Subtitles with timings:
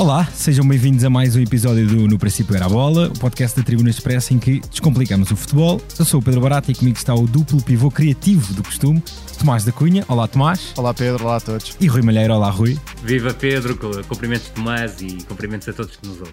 [0.00, 3.54] Olá, sejam bem-vindos a mais um episódio do No Princípio Era a Bola, o podcast
[3.54, 5.78] da Tribuna Expressa em que descomplicamos o futebol.
[5.98, 9.02] Eu sou o Pedro Barata e comigo está o duplo pivô criativo do costume,
[9.38, 10.02] Tomás da Cunha.
[10.08, 10.72] Olá, Tomás.
[10.78, 11.26] Olá, Pedro.
[11.26, 11.76] Olá a todos.
[11.78, 12.32] E Rui Malheiro.
[12.32, 12.78] Olá, Rui.
[13.04, 13.76] Viva Pedro,
[14.08, 16.32] cumprimentos Tomás e cumprimentos a todos que nos ouvem.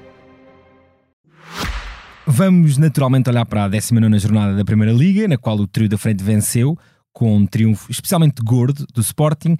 [2.25, 5.97] Vamos naturalmente olhar para a 19 jornada da Primeira Liga, na qual o trio da
[5.97, 6.77] frente venceu,
[7.11, 9.57] com um triunfo especialmente gordo do Sporting.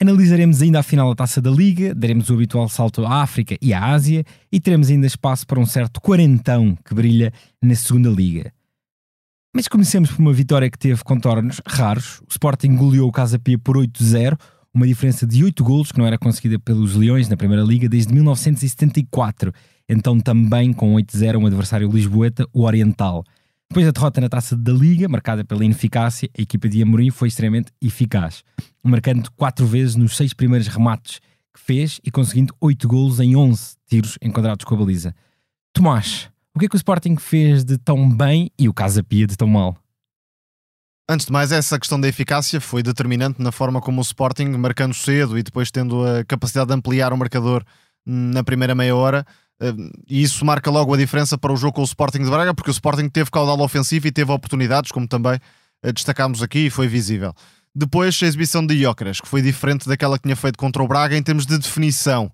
[0.00, 3.72] Analisaremos ainda a final da taça da Liga, daremos o habitual salto à África e
[3.72, 8.52] à Ásia e teremos ainda espaço para um certo quarentão que brilha na segunda Liga.
[9.54, 12.20] Mas comecemos por uma vitória que teve contornos raros.
[12.20, 14.38] O Sporting goleou o Casa Pia por 8-0,
[14.74, 18.12] uma diferença de 8 golos que não era conseguida pelos Leões na Primeira Liga desde
[18.12, 19.52] 1974
[19.90, 23.24] então também com 8-0 um adversário lisboeta, o Oriental.
[23.68, 27.26] Depois da derrota na taça da Liga, marcada pela ineficácia, a equipa de Amorim foi
[27.26, 28.44] extremamente eficaz,
[28.84, 31.20] marcando quatro vezes nos seis primeiros remates
[31.52, 35.14] que fez e conseguindo 8 golos em 11 tiros enquadrados com a baliza.
[35.72, 39.26] Tomás, o que é que o Sporting fez de tão bem e o Casa Pia
[39.26, 39.76] de tão mal?
[41.08, 44.94] Antes de mais, essa questão da eficácia foi determinante na forma como o Sporting, marcando
[44.94, 47.64] cedo e depois tendo a capacidade de ampliar o marcador
[48.06, 49.26] na primeira meia hora,
[50.08, 52.70] e isso marca logo a diferença para o jogo com o Sporting de Braga, porque
[52.70, 55.38] o Sporting teve caudal ofensivo e teve oportunidades, como também
[55.82, 57.34] eh, destacámos aqui e foi visível.
[57.74, 61.16] Depois, a exibição de Iócaras, que foi diferente daquela que tinha feito contra o Braga
[61.16, 62.32] em termos de definição,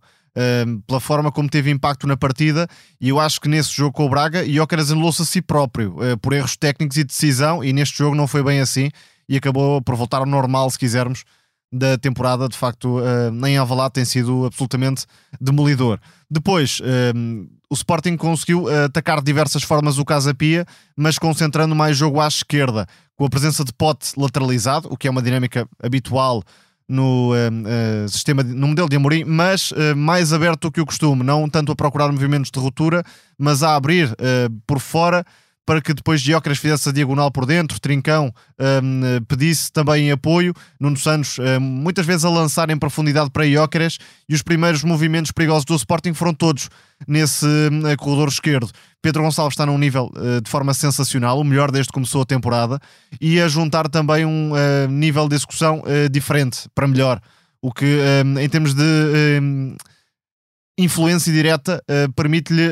[0.87, 2.69] pela forma como teve impacto na partida.
[3.01, 6.17] E eu acho que nesse jogo com o Braga, Iócaras anulou-se a si próprio eh,
[6.17, 8.91] por erros técnicos e decisão, e neste jogo não foi bem assim
[9.29, 11.25] e acabou por voltar ao normal, se quisermos,
[11.77, 15.05] da temporada, de facto, uh, nem Alvalade tem sido absolutamente
[15.41, 15.99] demolidor.
[16.31, 20.67] Depois, uh, o Sporting conseguiu uh, atacar de diversas formas o Casa Pia,
[20.97, 25.11] mas concentrando mais jogo à esquerda, com a presença de pote lateralizado, o que é
[25.11, 26.43] uma dinâmica habitual
[26.89, 30.87] no uh, sistema de, no modelo de Amorim, mas uh, mais aberto do que o
[30.87, 33.03] costume, não tanto a procurar movimentos de ruptura,
[33.37, 34.15] mas a abrir
[34.67, 35.25] por fora
[35.67, 40.97] para que depois Diócaras fizesse a diagonal por dentro, Trincão um, pedisse também apoio, Nuno
[40.97, 45.65] Santos um, muitas vezes a lançar em profundidade para Diócaras e os primeiros movimentos perigosos
[45.65, 46.71] do Sporting foram todos
[47.07, 48.71] nesse um, corredor esquerdo.
[49.03, 52.25] Pedro Gonçalves está num nível uh, de forma sensacional, o melhor desde que começou a
[52.25, 52.79] temporada,
[53.21, 57.21] e a juntar também um uh, nível de execução uh, diferente, para melhor,
[57.61, 57.99] o que
[58.41, 59.75] em termos de
[60.79, 61.83] influência direta
[62.15, 62.63] permite-lhe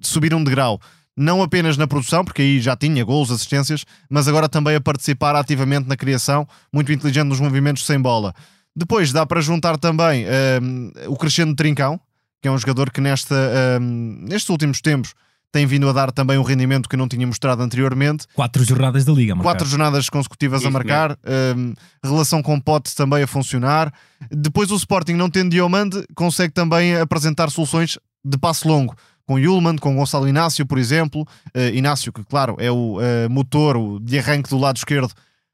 [0.00, 0.80] subir um degrau
[1.18, 5.34] não apenas na produção, porque aí já tinha gols, assistências, mas agora também a participar
[5.34, 8.32] ativamente na criação, muito inteligente nos movimentos sem bola.
[8.74, 10.24] Depois dá para juntar também
[10.62, 12.00] um, o Crescendo Trincão,
[12.40, 13.34] que é um jogador que nesta,
[13.80, 15.12] um, nestes últimos tempos
[15.50, 18.26] tem vindo a dar também um rendimento que não tinha mostrado anteriormente.
[18.34, 21.18] Quatro jornadas da Liga, a Quatro jornadas consecutivas Isso a marcar.
[21.56, 21.74] Um,
[22.04, 23.92] relação com Pote também a funcionar.
[24.30, 28.94] Depois o Sporting, não tendo Diomande, consegue também apresentar soluções de passo longo
[29.28, 31.28] com Yulman, com Gonçalo Inácio, por exemplo.
[31.54, 35.12] Uh, Inácio, que claro é o uh, motor o de arranque do lado esquerdo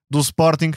[0.09, 0.73] do Sporting.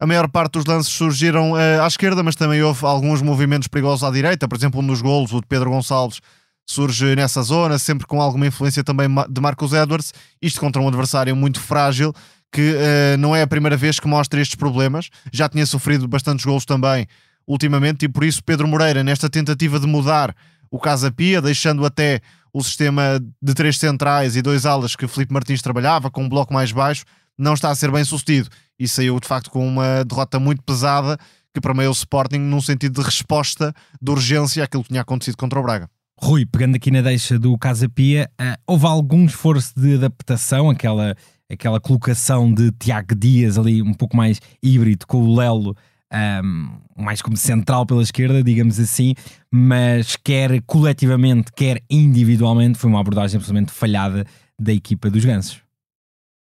[0.00, 4.02] A maior parte dos lances surgiram uh, à esquerda, mas também houve alguns movimentos perigosos
[4.02, 4.48] à direita.
[4.48, 6.20] Por exemplo, um dos golos, o de Pedro Gonçalves,
[6.66, 10.12] surge nessa zona, sempre com alguma influência também de Marcos Edwards.
[10.42, 12.12] Isto contra um adversário muito frágil,
[12.50, 15.08] que uh, não é a primeira vez que mostra estes problemas.
[15.32, 17.06] Já tinha sofrido bastantes golos também
[17.46, 20.34] ultimamente, e por isso Pedro Moreira, nesta tentativa de mudar
[20.70, 22.20] o Casa Pia, deixando até
[22.52, 26.52] o sistema de três centrais e dois alas que Felipe Martins trabalhava, com um bloco
[26.52, 27.04] mais baixo,
[27.38, 28.48] não está a ser bem sucedido.
[28.78, 31.18] E saiu de facto com uma derrota muito pesada
[31.54, 35.58] que permeia o Sporting num sentido de resposta, de urgência àquilo que tinha acontecido contra
[35.58, 35.88] o Braga.
[36.22, 41.16] Rui, pegando aqui na deixa do Casa Pia, uh, houve algum esforço de adaptação, aquela,
[41.50, 45.74] aquela colocação de Tiago Dias ali um pouco mais híbrido com o Lelo
[46.12, 49.14] um, mais como central pela esquerda, digamos assim,
[49.50, 54.24] mas quer coletivamente, quer individualmente, foi uma abordagem absolutamente falhada
[54.58, 55.62] da equipa dos Gansos.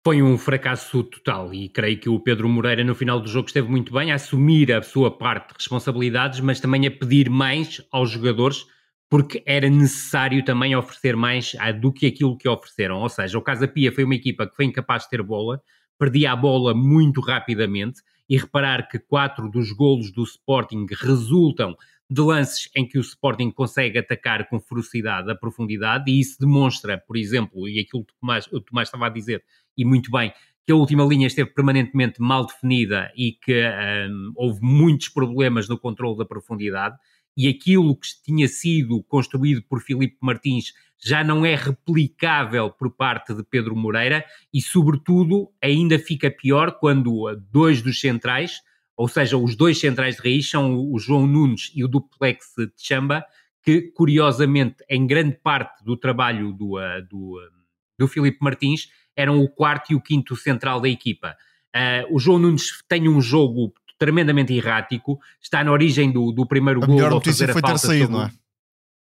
[0.03, 3.69] Foi um fracasso total e creio que o Pedro Moreira no final do jogo esteve
[3.69, 8.11] muito bem a assumir a sua parte de responsabilidades, mas também a pedir mais aos
[8.11, 8.65] jogadores
[9.11, 13.01] porque era necessário também oferecer mais do que aquilo que ofereceram.
[13.01, 15.61] Ou seja, o Casa Pia foi uma equipa que foi incapaz de ter bola,
[15.99, 21.77] perdia a bola muito rapidamente e reparar que quatro dos golos do Sporting resultam
[22.09, 26.97] de lances em que o Sporting consegue atacar com ferocidade a profundidade, e isso demonstra,
[26.97, 29.45] por exemplo, e aquilo que o Tomás, o Tomás estava a dizer,
[29.77, 30.33] e muito bem,
[30.65, 33.65] que a última linha esteve permanentemente mal definida e que
[34.09, 36.97] um, houve muitos problemas no controle da profundidade,
[37.37, 43.35] e aquilo que tinha sido construído por Filipe Martins já não é replicável por parte
[43.35, 48.61] de Pedro Moreira e, sobretudo, ainda fica pior quando dois dos centrais,
[48.97, 52.71] ou seja, os dois centrais de raiz são o João Nunes e o Duplex de
[52.77, 53.25] Chamba,
[53.63, 57.51] que, curiosamente, em grande parte do trabalho do, uh, do, uh,
[57.99, 61.37] do Filipe Martins, eram o quarto e o quinto central da equipa.
[61.75, 66.83] Uh, o João Nunes tem um jogo tremendamente errático, está na origem do, do primeiro
[66.83, 66.95] a gol.
[66.95, 68.19] A melhor notícia foi ter saído, sobre...
[68.19, 68.33] não é?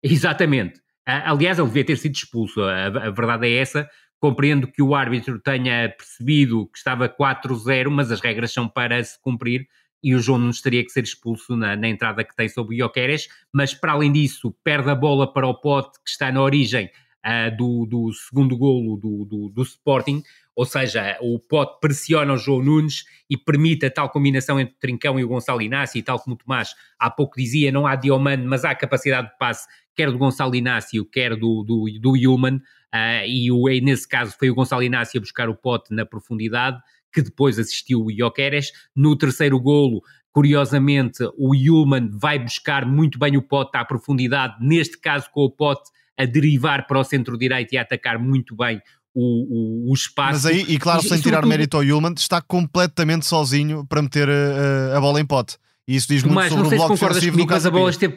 [0.01, 0.81] Exatamente.
[1.07, 3.89] Aliás, ele devia ter sido expulso, a, a verdade é essa.
[4.19, 9.21] Compreendo que o árbitro tenha percebido que estava 4-0, mas as regras são para se
[9.21, 9.68] cumprir
[10.04, 12.80] e o João Nunes teria que ser expulso na, na entrada que tem sobre o
[12.80, 16.89] Ioqueres, mas para além disso, perde a bola para o pote que está na origem
[17.25, 20.21] uh, do, do, segundo golo do, do, do, Sporting,
[20.56, 24.80] ou seja, o pote pressiona o João Nunes e permite a tal combinação entre o
[24.80, 27.95] Trincão e o Gonçalo Inácio, e tal como o Tomás há pouco dizia, não há
[27.95, 29.68] Diomande, mas há capacidade de passe
[29.98, 34.52] quer do Gonçalo Inácio, quer do, do, do Human, uh, e o, nesse caso foi
[34.52, 36.78] o Gonçalo Inácio a buscar o pote na profundidade,
[37.12, 38.72] que depois assistiu o Ioqueres.
[38.96, 40.02] No terceiro golo,
[40.32, 45.50] curiosamente, o Human vai buscar muito bem o pote à profundidade, neste caso com o
[45.50, 48.80] pote a derivar para o centro-direito e a atacar muito bem
[49.16, 50.34] o, o, o, espaço.
[50.34, 54.30] Mas aí, e claro, e, sem tirar mérito ao Human, está completamente sozinho para meter
[54.30, 55.58] a, eh, a bola em pote.
[55.88, 58.16] E isso diz muito sobre o bloco defensivo comigo, do Casa a bola esteve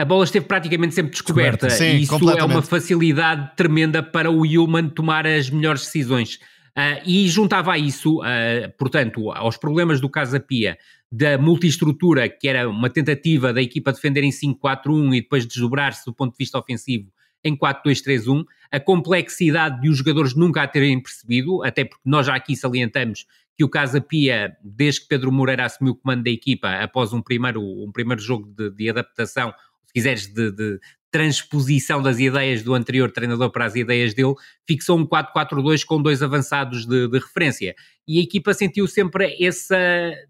[0.00, 4.42] a bola esteve praticamente sempre descoberta, Sim, e isso é uma facilidade tremenda para o
[4.42, 6.36] Human tomar as melhores decisões.
[6.70, 10.78] Uh, e juntava a isso, uh, portanto, aos problemas do Casa Pia,
[11.10, 16.14] da multiestrutura, que era uma tentativa da equipa defender em 5-4-1 e depois desdobrar-se do
[16.14, 17.12] ponto de vista ofensivo
[17.42, 22.34] em 4-2-3-1, a complexidade de os jogadores nunca a terem percebido, até porque nós já
[22.34, 23.26] aqui salientamos
[23.56, 27.20] que o Casa Pia, desde que Pedro Moreira assumiu o comando da equipa, após um
[27.20, 29.52] primeiro, um primeiro jogo de, de adaptação,
[29.90, 30.78] se quiseres, de, de,
[31.10, 34.34] transposição das ideias do anterior treinador para as ideias dele,
[34.64, 37.74] fixou um 4-4-2 com dois avançados de, de, referência.
[38.06, 39.74] E a equipa sentiu sempre esse,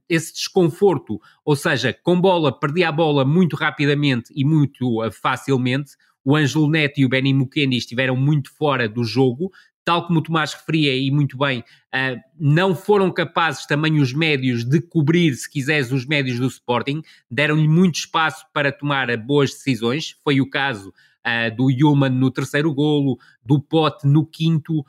[0.08, 5.92] esse desconforto, ou seja, com bola, perdia a bola muito rapidamente e muito uh, facilmente.
[6.24, 9.50] O Ângelo Neto e o Benny Mukendi estiveram muito fora do jogo,
[9.84, 14.64] tal como o Tomás referia e muito bem, uh, não foram capazes também os médios
[14.64, 20.16] de cobrir, se quiseres, os médios do Sporting, deram-lhe muito espaço para tomar boas decisões,
[20.22, 24.84] foi o caso Uh, do Human no terceiro golo, do Pote no quinto, uh,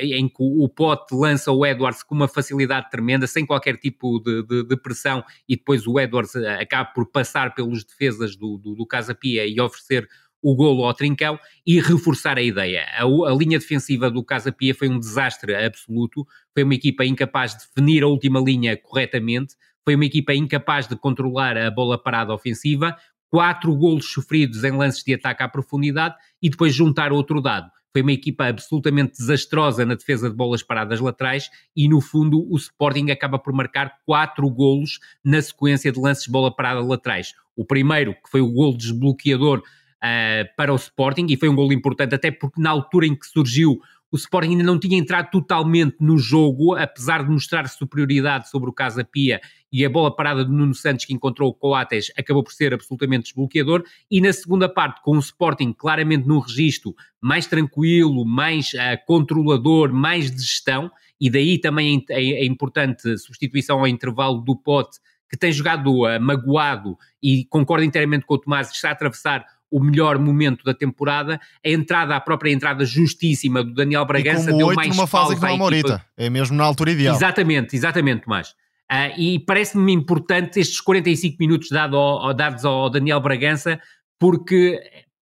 [0.00, 4.42] em que o Pote lança o Edwards com uma facilidade tremenda, sem qualquer tipo de,
[4.44, 8.86] de, de pressão, e depois o Edwards acaba por passar pelos defesas do, do, do
[8.86, 10.08] Casa Pia e oferecer
[10.42, 12.84] o golo ao Trincão e reforçar a ideia.
[12.96, 17.52] A, a, linha defensiva do Casa Pia foi um desastre absoluto, foi uma equipa incapaz
[17.52, 19.54] de definir a última linha corretamente,
[19.84, 22.96] foi uma equipa incapaz de controlar a bola parada ofensiva,
[23.30, 27.70] quatro golos sofridos em lances de ataque à profundidade e depois juntar outro dado.
[27.92, 32.56] Foi uma equipa absolutamente desastrosa na defesa de bolas paradas laterais e, no fundo, o
[32.56, 37.32] Sporting acaba por marcar quatro golos na sequência de lances de bola parada laterais.
[37.56, 39.62] O primeiro, que foi o golo desbloqueador
[40.02, 43.26] uh, para o Sporting e foi um gol importante, até porque na altura em que
[43.26, 48.70] surgiu o Sporting ainda não tinha entrado totalmente no jogo, apesar de mostrar superioridade sobre
[48.70, 49.38] o Casa Pia
[49.70, 53.24] e a bola parada de Nuno Santos que encontrou o Coates acabou por ser absolutamente
[53.24, 53.84] desbloqueador.
[54.10, 59.92] E na segunda parte com o Sporting claramente num registro mais tranquilo, mais uh, controlador,
[59.92, 60.90] mais de gestão
[61.20, 64.98] e daí também a, a importante substituição ao intervalo do Pote
[65.30, 69.80] que tem jogado uh, magoado e concordo inteiramente com o Tomás, está a atravessar o
[69.80, 74.88] melhor momento da temporada, a entrada, a própria entrada justíssima do Daniel Bragança deu mais
[74.88, 77.14] numa fase que não Morita, é mesmo na altura ideal.
[77.14, 78.54] Exatamente, exatamente, Tomás.
[78.90, 83.78] Uh, e parece-me importante estes 45 minutos dado ao, dados ao Daniel Bragança,
[84.18, 84.80] porque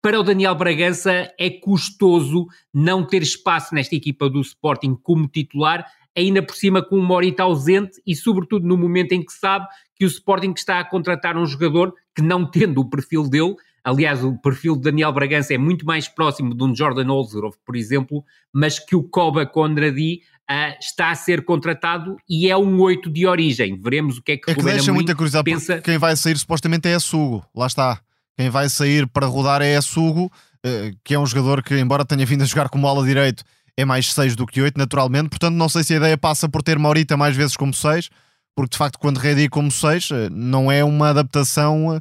[0.02, 5.84] para o Daniel Bragança é custoso não ter espaço nesta equipa do Sporting como titular,
[6.16, 10.06] ainda por cima com o Morita ausente e sobretudo no momento em que sabe que
[10.06, 14.36] o Sporting está a contratar um jogador que não tendo o perfil dele, Aliás, o
[14.36, 18.78] perfil de Daniel Bragança é muito mais próximo de um Jordan Olsrov, por exemplo, mas
[18.78, 20.20] que o Koba Condradi
[20.50, 23.80] uh, está a ser contratado e é um 8 de origem.
[23.80, 25.78] Veremos o que é que, é que deixa muita curiosidade pensa...
[25.80, 27.44] quem vai sair supostamente é Sugo.
[27.54, 28.00] Lá está.
[28.36, 32.26] Quem vai sair para rodar é Sugo, uh, que é um jogador que, embora tenha
[32.26, 33.44] vindo a jogar como ala direito,
[33.76, 35.30] é mais 6 do que 8, naturalmente.
[35.30, 38.10] Portanto, não sei se a ideia passa por ter Maurita mais vezes como 6
[38.52, 41.98] porque de facto, quando Redi como 6, não é uma adaptação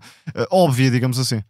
[0.51, 1.41] óbvia, digamos assim.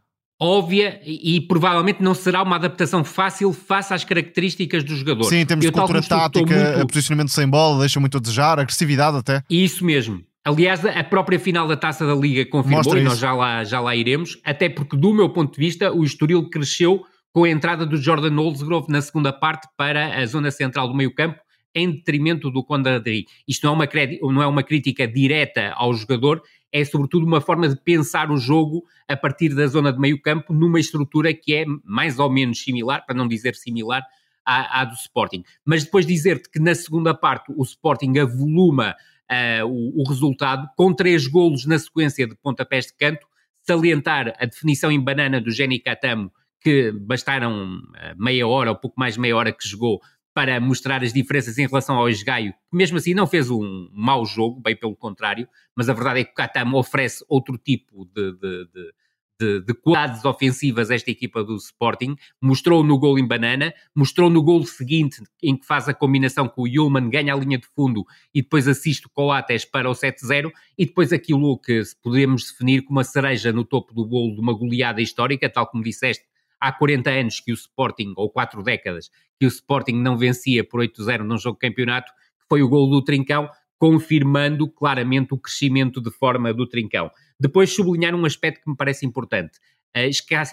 [0.42, 5.26] Óbvia e, provavelmente não será uma adaptação fácil face às características do jogador.
[5.26, 6.88] Sim, em termos Eu, cultura tática, muito...
[6.88, 9.44] posicionamento sem bola, deixa muito a desejar, agressividade até.
[9.50, 10.24] Isso mesmo.
[10.46, 13.82] Aliás, a própria final da Taça da Liga confirmou, Mostra e nós já lá, já
[13.82, 17.04] lá iremos, até porque, do meu ponto de vista, o Estoril cresceu
[17.34, 21.14] com a entrada do Jordan Olsgrove na segunda parte para a zona central do meio
[21.14, 21.38] campo,
[21.76, 23.26] em detrimento do Condadri.
[23.48, 27.68] Isto não é, uma, não é uma crítica direta ao jogador, é sobretudo uma forma
[27.68, 31.66] de pensar o jogo a partir da zona de meio campo, numa estrutura que é
[31.84, 34.04] mais ou menos similar, para não dizer similar,
[34.46, 35.44] à, à do Sporting.
[35.66, 38.96] Mas depois dizer-te que na segunda parte o Sporting avoluma
[39.30, 43.28] uh, o, o, resultado, com três golos na sequência de pontapés de canto,
[43.62, 49.00] salientar a definição em banana do Jenny Catamo, que bastaram eh, meia hora ou pouco
[49.00, 50.02] mais meia hora que jogou
[50.40, 54.26] para mostrar as diferenças em relação ao Esgaio, que mesmo assim não fez um mau
[54.26, 58.32] jogo, bem pelo contrário, mas a verdade é que o Catamo oferece outro tipo de,
[58.32, 58.94] de, de
[59.42, 64.44] de, de, qualidades ofensivas esta equipa do Sporting, mostrou no gol em banana, mostrou no
[64.44, 68.04] gol seguinte, em que faz a combinação com o Yulman, ganha a linha de fundo
[68.34, 73.00] e depois assiste o Coates para o 7-0, e depois aquilo que podemos definir como
[73.00, 76.26] uma cereja no topo do bolo de uma goleada histórica, tal como disseste,
[76.60, 80.82] há 40 anos que o Sporting, ou 4 décadas, que o Sporting não vencia por
[80.82, 86.02] 8-0 num jogo de campeonato, que foi o gol do Trincão, confirmando claramente o crescimento
[86.02, 87.10] de forma do Trincão.
[87.40, 89.58] Depois sublinhar um aspecto que me parece importante.
[89.96, 90.10] Uh,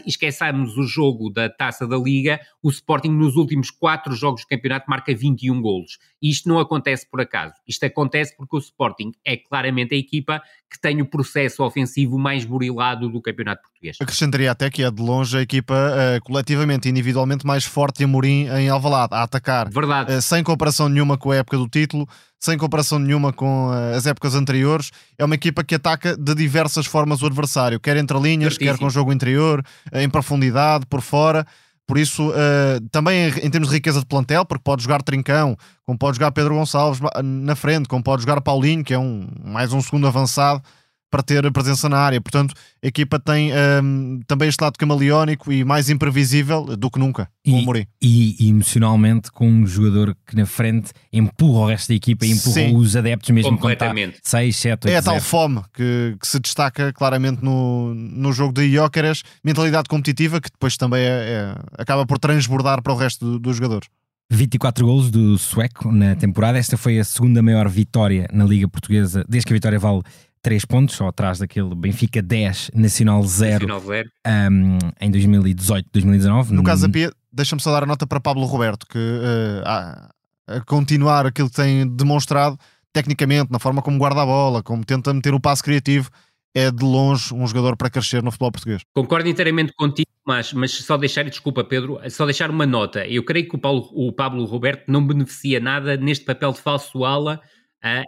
[0.06, 4.88] esqueçamos o jogo da Taça da Liga, o Sporting nos últimos quatro jogos do campeonato
[4.88, 5.98] marca 21 golos.
[6.22, 7.54] E isto não acontece por acaso.
[7.68, 12.44] Isto acontece porque o Sporting é claramente a equipa que tem o processo ofensivo mais
[12.44, 13.98] burilado do campeonato português.
[14.00, 18.04] Acrescentaria até que é de longe a equipa uh, coletivamente e individualmente mais forte de
[18.04, 19.68] Amorim em Alvalade, a atacar.
[19.68, 20.14] Verdade.
[20.14, 24.06] Uh, sem comparação nenhuma com a época do título, sem comparação nenhuma com uh, as
[24.06, 24.90] épocas anteriores.
[25.18, 28.78] É uma equipa que ataca de diversas formas o adversário, quer entre linhas, Certíssimo.
[28.78, 31.46] quer com jogo interior, em profundidade, por fora.
[31.86, 35.96] Por isso, uh, também em termos de riqueza de plantel, porque pode jogar Trincão, como
[35.96, 39.80] pode jogar Pedro Gonçalves na frente, como pode jogar Paulinho, que é um, mais um
[39.80, 40.62] segundo avançado
[41.10, 42.20] para ter presença na área.
[42.20, 47.28] Portanto, a equipa tem um, também este lado camaleónico e mais imprevisível do que nunca,
[47.44, 47.64] e.
[48.00, 52.30] E, e, emocionalmente com um jogador que na frente empurra o resto da equipa e
[52.30, 52.76] empurra Sim.
[52.76, 54.18] os adeptos mesmo completamente.
[54.22, 58.52] 6, 7, 8, É a tal fome que, que, se destaca claramente no, no jogo
[58.52, 63.24] de Jóqueres, mentalidade competitiva que depois também é, é, acaba por transbordar para o resto
[63.24, 63.88] do, dos jogadores.
[64.30, 66.58] 24 golos do sueco na temporada.
[66.58, 70.02] Esta foi a segunda maior vitória na Liga Portuguesa, desde que a vitória vale
[70.46, 74.10] 3 pontos, só atrás daquele Benfica 10, Nacional 0, Nacional 0.
[74.24, 76.54] Um, em 2018, 2019.
[76.54, 80.08] No, caso da Pia, deixa-me só dar a nota para Pablo Roberto, que uh, a,
[80.46, 82.56] a, continuar aquilo que tem demonstrado
[82.92, 86.10] tecnicamente, na forma como guarda a bola, como tenta meter o passo criativo,
[86.54, 88.82] é de longe um jogador para crescer no futebol português.
[88.94, 93.04] Concordo inteiramente contigo, mas, mas só deixar, desculpa Pedro, só deixar uma nota.
[93.04, 97.04] Eu creio que o, Paulo, o Pablo Roberto não beneficia nada neste papel de falso
[97.04, 97.55] ala uh,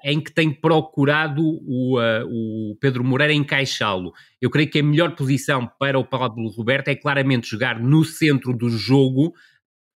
[0.04, 4.12] em que tem procurado o, o Pedro Moreira encaixá-lo.
[4.40, 8.52] Eu creio que a melhor posição para o Pablo Roberto é claramente jogar no centro
[8.52, 9.32] do jogo,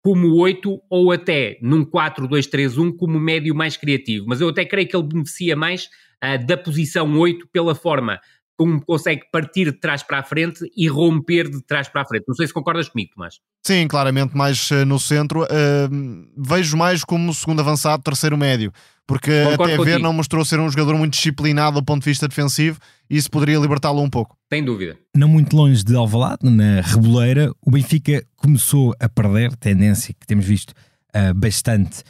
[0.03, 4.25] como 8 ou até num 4-2-3-1 como médio mais criativo.
[4.27, 5.89] Mas eu até creio que ele beneficia mais
[6.23, 8.19] uh, da posição 8 pela forma
[8.59, 12.25] como consegue partir de trás para a frente e romper de trás para a frente.
[12.27, 13.35] Não sei se concordas comigo, Tomás.
[13.65, 15.43] Sim, claramente mais uh, no centro.
[15.43, 18.73] Uh, vejo mais como segundo avançado, terceiro médio.
[19.07, 22.09] Porque Concordo até a ver não mostrou ser um jogador muito disciplinado do ponto de
[22.09, 24.35] vista defensivo e isso poderia libertá-lo um pouco.
[24.51, 24.97] Sem dúvida.
[25.15, 30.45] Não muito longe de Alvalade, na Reboleira, o Benfica começou a perder, tendência que temos
[30.45, 30.71] visto
[31.15, 32.03] uh, bastante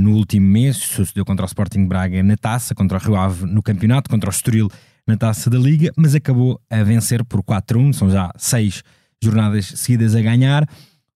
[0.00, 3.62] no último mês, sucedeu contra o Sporting Braga na Taça, contra o Rio Ave no
[3.62, 4.70] campeonato, contra o Estoril
[5.06, 7.92] na taça da Liga, mas acabou a vencer por 4-1.
[7.92, 8.82] São já seis
[9.22, 10.68] jornadas seguidas a ganhar.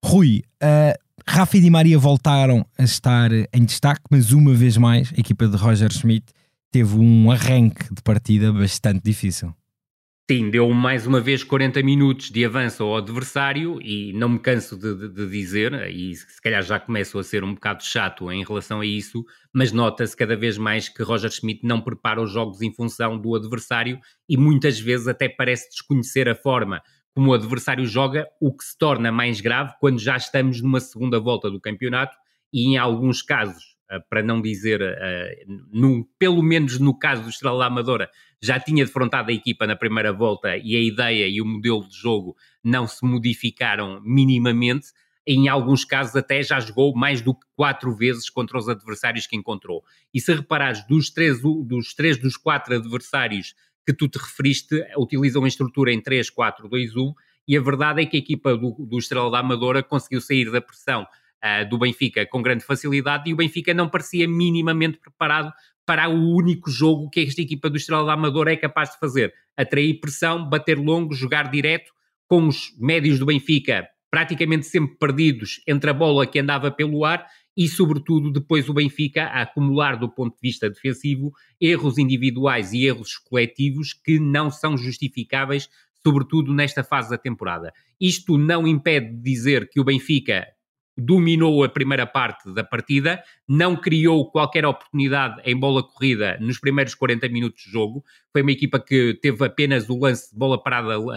[0.05, 5.13] Rui, uh, Rafa e Di Maria voltaram a estar em destaque, mas uma vez mais
[5.17, 6.27] a equipa de Roger Schmidt
[6.71, 9.53] teve um arranque de partida bastante difícil.
[10.31, 14.77] Sim, deu mais uma vez 40 minutos de avanço ao adversário e não me canso
[14.77, 18.45] de, de, de, dizer, e se calhar já começo a ser um bocado chato em
[18.45, 22.61] relação a isso, mas nota-se cada vez mais que Roger Schmidt não prepara os jogos
[22.61, 26.83] em função do adversário e muitas vezes até parece desconhecer a forma
[27.15, 31.19] como o adversário joga, o que se torna mais grave quando já estamos numa segunda
[31.19, 32.15] volta do campeonato
[32.53, 33.78] e em alguns casos
[34.09, 39.31] para não dizer, uh, no, pelo menos no caso do Estrela Amadora, já tinha defrontado
[39.31, 43.05] a equipa na primeira volta e a ideia e o modelo de jogo não se
[43.05, 44.89] modificaram minimamente.
[45.27, 49.37] em alguns casos até já jogou mais do que quatro vezes contra os adversários que
[49.37, 49.83] encontrou.
[50.15, 53.55] E se reparares, dos três dos, três, dos quatro adversários
[53.87, 57.15] que tu te referiste, utilizam a estrutura em 3, 4, 2, 1,
[57.49, 60.61] e a verdade é que a equipa do, do Estrela da Amadora conseguiu sair da
[60.61, 61.07] pressão
[61.45, 65.53] uh, do Benfica com grande facilidade e o Benfica não parecia minimamente preparado
[65.85, 69.33] para o único jogo que esta equipa do Estrela da Amadora é capaz de fazer.
[69.57, 71.93] Atrair pressão, bater longo, jogar direto,
[72.27, 77.27] com os médios do Benfica praticamente sempre perdidos entre a bola que andava pelo ar
[77.57, 82.87] e, sobretudo, depois o Benfica a acumular, do ponto de vista defensivo, erros individuais e
[82.87, 85.69] erros coletivos que não são justificáveis,
[86.03, 87.73] sobretudo nesta fase da temporada.
[88.01, 90.47] Isto não impede de dizer que o Benfica
[90.99, 96.93] dominou a primeira parte da partida, não criou qualquer oportunidade em bola corrida nos primeiros
[96.97, 98.05] 40 minutos de jogo.
[98.33, 101.09] Foi uma equipa que teve apenas o lance de bola parada uh,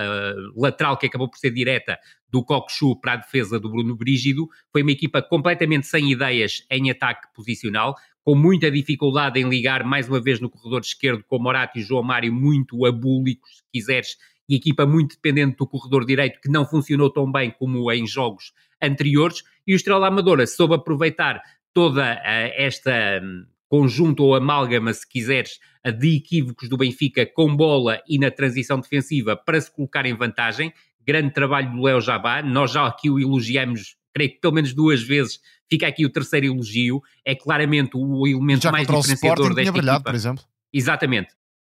[0.56, 1.98] lateral, que acabou por ser direta,
[2.30, 4.48] do Cockchu para a defesa do Bruno Brígido.
[4.72, 10.08] Foi uma equipa completamente sem ideias em ataque posicional, com muita dificuldade em ligar mais
[10.08, 14.16] uma vez no corredor esquerdo com Morato e João Mário muito abúlicos, se quiseres,
[14.48, 18.54] e equipa muito dependente do corredor direito, que não funcionou tão bem como em jogos
[18.82, 21.42] anteriores e o Estrela Amadora soube aproveitar
[21.74, 25.60] toda uh, esta um, conjunto ou amálgama, se quiseres,
[25.98, 30.74] de equívocos do Benfica com bola e na transição defensiva para se colocar em vantagem.
[31.06, 35.02] Grande trabalho do Léo Jabá, nós já aqui o elogiamos, creio que pelo menos duas
[35.02, 39.72] vezes, fica aqui o terceiro elogio, é claramente o elemento já mais diferenciador o desta
[39.72, 40.44] brilhado, por exemplo.
[40.74, 41.30] Exatamente.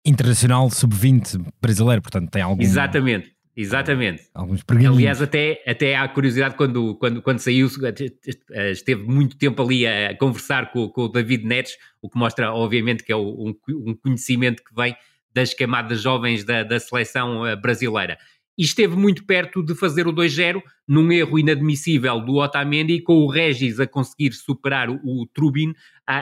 [0.06, 2.62] Internacional sub-20 brasileiro, portanto tem algum...
[2.62, 3.36] Exatamente.
[3.58, 4.24] Exatamente.
[4.34, 7.70] Alguns Aliás, até, até há curiosidade quando, quando, quando saiu,
[8.70, 13.02] esteve muito tempo ali a conversar com, com o David Neres, o que mostra, obviamente,
[13.02, 14.94] que é um, um conhecimento que vem
[15.34, 18.18] das camadas jovens da, da seleção eh, brasileira
[18.58, 23.30] e esteve muito perto de fazer o 2-0 num erro inadmissível do Otamendi com o
[23.30, 25.74] Regis a conseguir superar o, Trubin,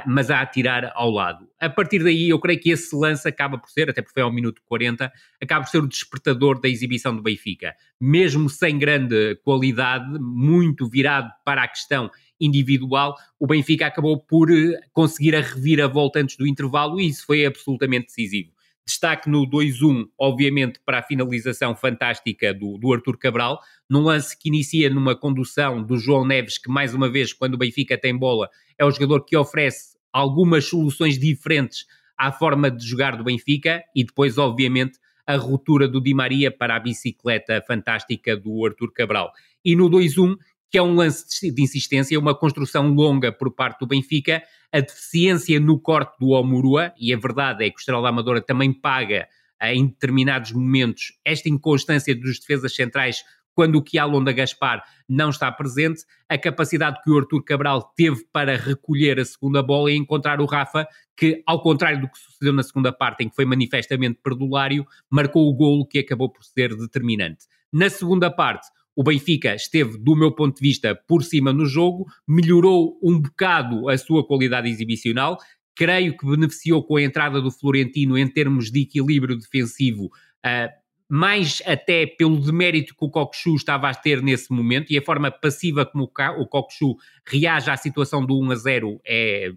[0.08, 1.48] mas a atirar ao lado.
[1.60, 4.32] A partir daí eu creio que esse lance acaba por ser, até porque foi ao
[4.32, 5.12] minuto 40,
[5.42, 7.76] acaba por ser o despertador da exibição do Benfica.
[8.00, 14.80] Mesmo sem grande qualidade, muito virado para a questão individual, o Benfica acabou por eh,
[14.92, 18.53] conseguir a reviravolta antes do intervalo e isso foi absolutamente decisivo.
[18.86, 24.50] Destaque no 2-1, obviamente, para a finalização fantástica do, do Arthur Cabral, num lance que
[24.50, 28.50] inicia numa condução do João Neves, que mais uma vez, quando o Benfica tem bola,
[28.78, 31.86] é o jogador que oferece algumas soluções diferentes
[32.18, 36.76] à forma de jogar do Benfica e depois, obviamente, a ruptura do Di Maria para
[36.76, 39.32] a bicicleta fantástica do Arthur Cabral.
[39.64, 40.36] E no 2-1,
[40.74, 45.60] que é um lance de insistência, uma construção longa por parte do Benfica, a deficiência
[45.60, 49.28] no corte do Omurua, e a verdade é que o Estrela Amadora também paga
[49.62, 55.52] eh, em determinados momentos esta inconstância dos defesas centrais quando o Kialonda Gaspar não está
[55.52, 60.42] presente, a capacidade que o Arthur Cabral teve para recolher a segunda bola e encontrar
[60.42, 64.20] o Rafa, que, ao contrário do que sucedeu na segunda parte, em que foi manifestamente
[64.24, 67.46] perdulário, marcou o golo que acabou por ser determinante.
[67.72, 72.06] Na segunda parte, o Benfica esteve, do meu ponto de vista, por cima no jogo,
[72.28, 75.38] melhorou um bocado a sua qualidade exibicional.
[75.76, 80.70] Creio que beneficiou com a entrada do Florentino em termos de equilíbrio defensivo, uh,
[81.10, 85.32] mais até pelo demérito que o Cockchu estava a ter nesse momento e a forma
[85.32, 86.04] passiva como
[86.38, 86.96] o Cockchu
[87.28, 89.52] reage à situação do 1 a 0 é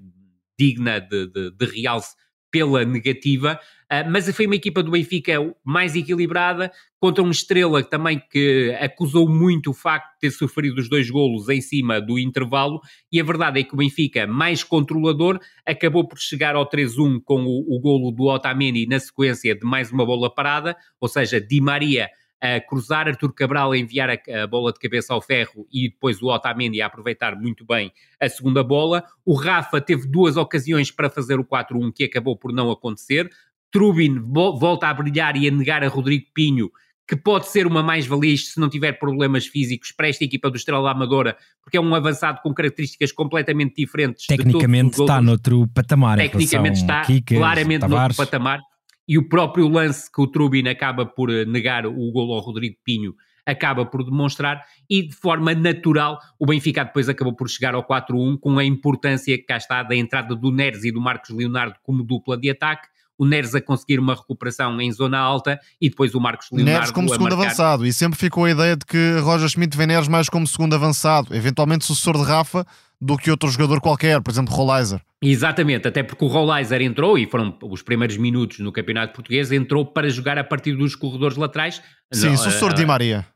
[0.59, 2.15] digna de, de, de realce
[2.51, 8.21] pela negativa, uh, mas foi uma equipa do Benfica mais equilibrada, contra uma estrela também
[8.31, 12.81] que acusou muito o facto de ter sofrido os dois golos em cima do intervalo,
[13.13, 17.45] e a verdade é que o Benfica, mais controlador, acabou por chegar ao 3-1 com
[17.45, 21.61] o, o golo do Otamendi na sequência de mais uma bola parada, ou seja, Di
[21.61, 22.09] Maria
[22.41, 26.21] a cruzar, Artur Cabral a enviar a, a, bola de cabeça ao ferro e depois
[26.21, 29.05] o Otamendi a aproveitar muito bem a segunda bola.
[29.25, 33.31] O Rafa teve duas ocasiões para fazer o 4-1 que acabou por não acontecer.
[33.71, 36.71] Trubin volta a brilhar e a negar a Rodrigo Pinho
[37.09, 40.91] que pode ser uma mais-valia se não tiver problemas físicos para esta equipa do Estrela
[40.91, 44.27] Amadora, porque é um avançado com características completamente diferentes.
[44.27, 46.19] Tecnicamente está noutro patamar.
[46.19, 48.17] Tecnicamente está Kikas, claramente Tavares.
[48.17, 48.61] noutro patamar
[49.09, 52.77] e o próprio lance que o Trubin acaba por eh, negar o golo ao Rodrigo
[52.85, 53.15] Pinho
[53.47, 54.67] acaba por demonstrar.
[54.91, 59.39] E de forma natural o Benfica depois acabou por chegar ao 4-1 com a importância
[59.39, 62.89] que cá está da entrada do Neres e do Marcos Leonardo como dupla de ataque
[63.19, 66.91] o Neres a conseguir uma recuperação em zona alta e depois o Marcos Leonardo Neres
[66.91, 67.47] como segundo marcar...
[67.47, 70.75] avançado e sempre ficou a ideia de que Roger Schmidt vê Neres mais como segundo
[70.75, 72.67] avançado, eventualmente sucessor de Rafa
[73.01, 75.01] do que outro jogador qualquer, por exemplo Rolaiser.
[75.23, 79.85] Exatamente, até porque o Rolaiser entrou e foram os primeiros minutos no Campeonato Português, entrou
[79.85, 81.83] para jogar a partir dos corredores laterais.
[82.13, 83.27] Sim, sucessor uh, de Di Maria.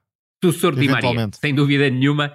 [0.42, 2.32] Sucessor de Di Maria, sem dúvida nenhuma.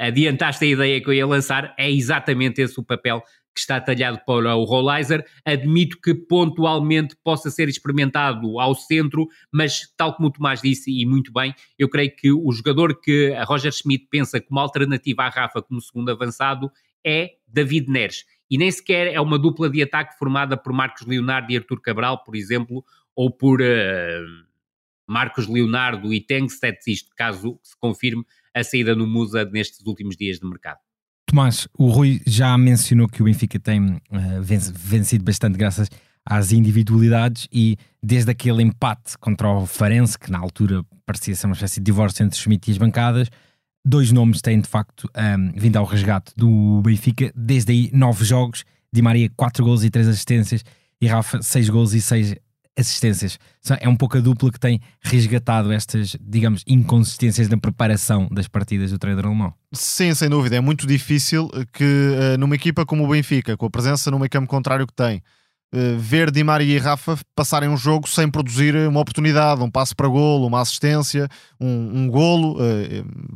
[0.00, 3.22] adiantaste a ideia que eu ia lançar, é exatamente esse o papel
[3.56, 5.24] que está talhado para o Rollizer.
[5.42, 11.06] Admito que pontualmente possa ser experimentado ao centro, mas tal como o Tomás disse, e
[11.06, 15.30] muito bem, eu creio que o jogador que a Roger Schmidt pensa como alternativa à
[15.30, 16.70] Rafa como segundo avançado
[17.02, 18.26] é David Neres.
[18.50, 22.22] E nem sequer é uma dupla de ataque formada por Marcos Leonardo e Artur Cabral,
[22.22, 24.46] por exemplo, ou por uh,
[25.06, 28.22] Marcos Leonardo e Tengstet, isto caso se confirme
[28.54, 30.85] a saída no Musa nestes últimos dias de mercado.
[31.26, 34.00] Tomás, o Rui já mencionou que o Benfica tem uh,
[34.74, 35.88] vencido bastante graças
[36.24, 41.54] às individualidades e desde aquele empate contra o Farense, que na altura parecia ser uma
[41.54, 43.28] espécie de divórcio entre Schmidt e as bancadas,
[43.84, 47.32] dois nomes têm de facto um, ehm, vindo ao resgate do Benfica.
[47.34, 50.64] Desde aí, nove jogos, Di Maria, quatro gols e três assistências,
[51.00, 52.34] e Rafa, seis gols e seis
[52.76, 53.38] assistências.
[53.80, 58.90] É um pouco a dupla que tem resgatado estas, digamos, inconsistências na preparação das partidas
[58.90, 59.54] do treinador alemão.
[59.72, 60.56] Sim, sem dúvida.
[60.56, 64.30] É muito difícil que uh, numa equipa como o Benfica, com a presença no meio
[64.30, 65.22] campo contrário que tem,
[65.74, 69.96] uh, ver Di Maria e Rafa passarem um jogo sem produzir uma oportunidade, um passo
[69.96, 72.58] para golo, uma assistência, um, um golo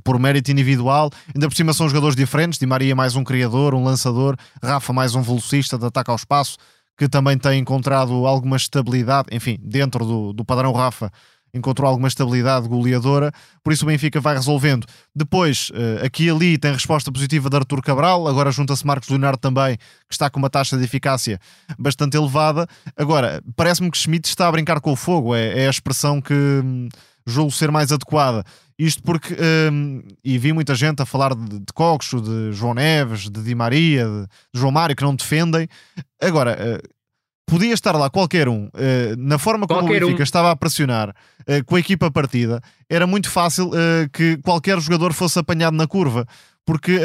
[0.05, 1.11] por mérito individual.
[1.35, 2.59] Ainda por cima são jogadores diferentes.
[2.59, 6.59] Di Maria mais um criador, um lançador, Rafa mais um velocista de ataque ao espaço
[7.01, 11.11] que também tem encontrado alguma estabilidade, enfim, dentro do, do padrão Rafa,
[11.55, 13.33] encontrou alguma estabilidade goleadora,
[13.65, 14.87] por isso o Benfica vai resolvendo.
[15.17, 19.39] Depois, eh, aqui e ali, tem resposta positiva de Artur Cabral, agora junta-se Marcos Leonardo
[19.39, 21.41] também, que está com uma taxa de eficácia
[21.79, 22.67] bastante elevada.
[22.95, 26.35] Agora, parece-me que Schmidt está a brincar com o fogo, é, é a expressão que
[26.35, 26.91] hum,
[27.31, 28.45] julgo ser mais adequada.
[28.79, 29.37] Isto porque,
[29.71, 33.55] um, e vi muita gente a falar de, de Coxo, de João Neves, de Di
[33.55, 34.23] Maria, de,
[34.55, 35.69] de João Mário, que não defendem.
[36.19, 36.89] Agora, uh,
[37.47, 38.71] podia estar lá qualquer um, uh,
[39.19, 40.25] na forma como qualquer o Benfica um.
[40.25, 43.71] estava a pressionar uh, com a equipa partida, era muito fácil
[44.15, 46.27] que qualquer jogador fosse apanhado na curva,
[46.65, 46.99] porque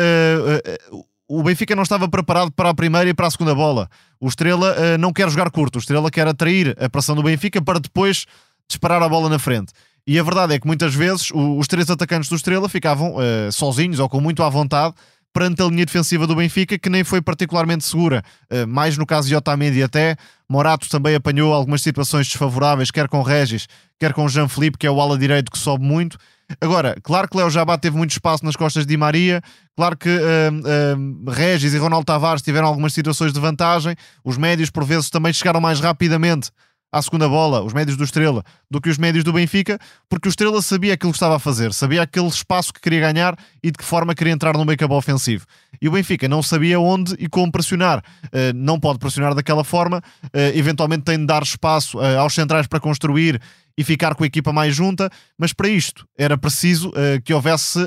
[1.28, 3.90] o Benfica não estava preparado para a primeira e para a segunda bola.
[4.20, 7.80] O Estrela não quer jogar curto, o Estrela quer atrair a pressão do Benfica para
[7.80, 8.26] depois
[8.68, 9.74] disparar a bola na frente.
[10.08, 14.00] E a verdade é que muitas vezes os três atacantes do Estrela ficavam uh, sozinhos
[14.00, 14.94] ou com muito à vontade
[15.34, 18.24] perante a linha defensiva do Benfica, que nem foi particularmente segura.
[18.52, 20.16] Uh, mais no caso de Otamendi até.
[20.48, 23.68] Morato também apanhou algumas situações desfavoráveis, quer com Regis,
[24.00, 26.20] quer com Jean Felipe, que é o ala direito que sobe muito.
[26.62, 29.42] Agora, claro que Léo Jabá teve muito espaço nas costas de Di Maria,
[29.76, 34.70] claro que uh, uh, Regis e Ronaldo Tavares tiveram algumas situações de vantagem, os médios
[34.70, 36.52] por vezes também chegaram mais rapidamente
[36.96, 39.78] à segunda bola, os médios do Estrela, do que os médios do Benfica,
[40.08, 43.38] porque o Estrela sabia aquilo que estava a fazer, sabia aquele espaço que queria ganhar
[43.62, 45.46] e de que forma queria entrar no make-up ofensivo.
[45.82, 48.02] E o Benfica não sabia onde e como pressionar.
[48.28, 52.66] Uh, não pode pressionar daquela forma, uh, eventualmente tem de dar espaço uh, aos centrais
[52.66, 53.42] para construir
[53.78, 56.94] e ficar com a equipa mais junta, mas para isto era preciso
[57.26, 57.78] que houvesse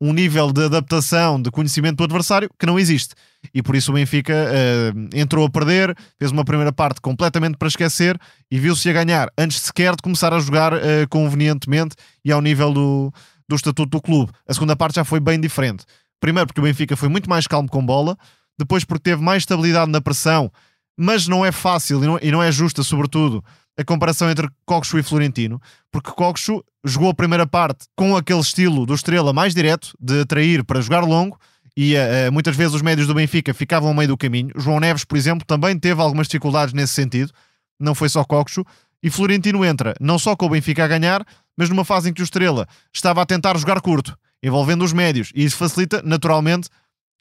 [0.00, 3.16] um nível de adaptação, de conhecimento do adversário que não existe.
[3.52, 7.68] E por isso o Benfica uh, entrou a perder, fez uma primeira parte completamente para
[7.68, 8.18] esquecer
[8.50, 10.78] e viu-se a ganhar antes sequer de começar a jogar uh,
[11.10, 13.12] convenientemente e ao nível do,
[13.48, 14.32] do estatuto do clube.
[14.46, 15.84] A segunda parte já foi bem diferente.
[16.20, 18.16] Primeiro porque o Benfica foi muito mais calmo com bola,
[18.58, 20.50] depois porque teve mais estabilidade na pressão,
[20.96, 23.44] mas não é fácil e não, e não é justa, sobretudo,
[23.76, 28.86] a comparação entre Coxo e Florentino, porque Coxo jogou a primeira parte com aquele estilo
[28.86, 31.38] do Estrela mais direto, de atrair para jogar longo,
[31.76, 34.50] e uh, muitas vezes os médios do Benfica ficavam ao meio do caminho.
[34.56, 37.32] João Neves, por exemplo, também teve algumas dificuldades nesse sentido,
[37.80, 38.64] não foi só Coxo,
[39.02, 41.24] e Florentino entra não só com o Benfica a ganhar,
[41.56, 45.32] mas numa fase em que o Estrela estava a tentar jogar curto, envolvendo os médios,
[45.34, 46.68] e isso facilita naturalmente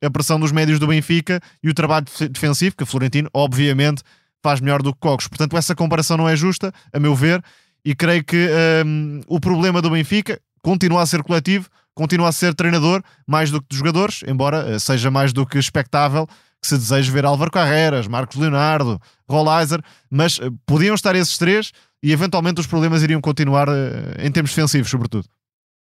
[0.04, 4.04] a pressão dos médios do Benfica e o trabalho defensivo, que Florentino, obviamente,
[4.42, 5.28] faz melhor do que Cocos.
[5.28, 7.44] Portanto, essa comparação não é justa, a meu ver,
[7.86, 8.50] e creio que
[8.86, 13.62] um, o problema do Benfica continua a ser coletivo, continua a ser treinador, mais do
[13.62, 16.28] que de jogadores, embora uh, seja mais do que expectável
[16.62, 21.72] que se deseje ver Álvaro Carreras, Marcos Leonardo, Rollizer, mas uh, podiam estar esses três
[22.04, 23.74] e eventualmente os problemas iriam continuar uh,
[24.20, 25.28] em termos defensivos, sobretudo.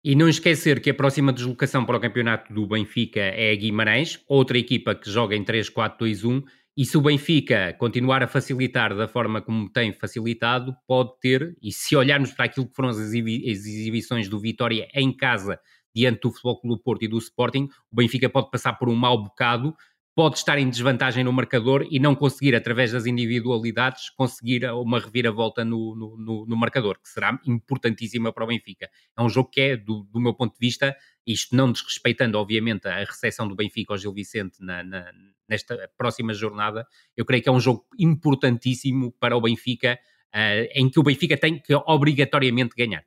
[0.04, 4.18] E não esquecer que a próxima deslocação para o campeonato do Benfica é a Guimarães,
[4.26, 6.42] outra equipa que joga em 3-4-2-1
[6.74, 11.70] e se o Benfica continuar a facilitar da forma como tem facilitado, pode ter, e
[11.70, 15.60] se olharmos para aquilo que foram as, exibi as exibições do Vitória em casa
[15.94, 18.94] diante do Futebol Clube do Porto e do Sporting, o Benfica pode passar por um
[18.94, 19.76] mau bocado,
[20.14, 25.66] pode estar em desvantagem no marcador e não conseguir, através das individualidades, conseguir uma reviravolta
[25.66, 28.88] no, no, no, no marcador, que será importantíssima para o Benfica.
[29.16, 32.88] É um jogo que é, do, do meu ponto de vista, isto não desrespeitando, obviamente,
[32.88, 35.12] a recepção do Benfica ao Gil Vicente na, na,
[35.52, 36.86] nesta próxima jornada,
[37.16, 39.98] eu creio que é um jogo importantíssimo para o Benfica,
[40.34, 43.04] uh, em que o Benfica tem que obrigatoriamente ganhar.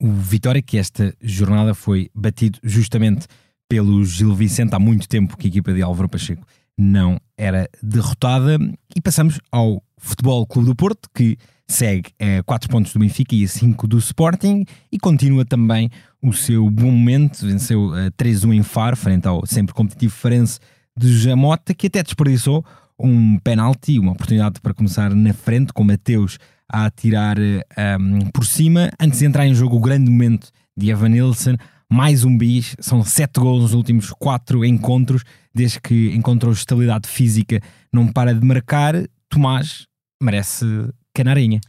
[0.00, 3.26] O Vitória, que esta jornada foi batido justamente
[3.68, 6.46] pelo Gil Vicente há muito tempo que a equipa de Álvaro Pacheco
[6.78, 8.58] não era derrotada.
[8.94, 11.36] E passamos ao Futebol Clube do Porto, que
[11.68, 15.88] segue a 4 pontos do Benfica e a 5 do Sporting e continua também
[16.20, 17.46] o seu bom momento.
[17.46, 20.58] Venceu 3-1 em Faro, frente ao sempre competitivo Farense
[20.96, 22.64] de Jamota, que até desperdiçou
[22.98, 26.38] um penalti, uma oportunidade para começar na frente, com Mateus
[26.70, 28.90] a atirar um, por cima.
[28.98, 31.56] Antes de entrar em jogo, o grande momento de Evan Nilsson,
[31.90, 35.22] mais um bis, são sete gols nos últimos quatro encontros,
[35.54, 37.60] desde que encontrou estabilidade física,
[37.92, 38.94] não para de marcar.
[39.28, 39.86] Tomás
[40.22, 40.64] merece
[41.12, 41.60] canarinha.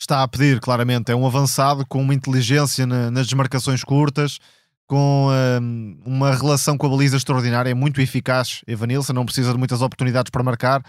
[0.00, 4.38] Está a pedir, claramente, é um avançado com uma inteligência na, nas desmarcações curtas,
[4.86, 5.28] com
[5.62, 8.62] um, uma relação com a baliza extraordinária, é muito eficaz.
[8.66, 10.82] Evanilson não precisa de muitas oportunidades para marcar,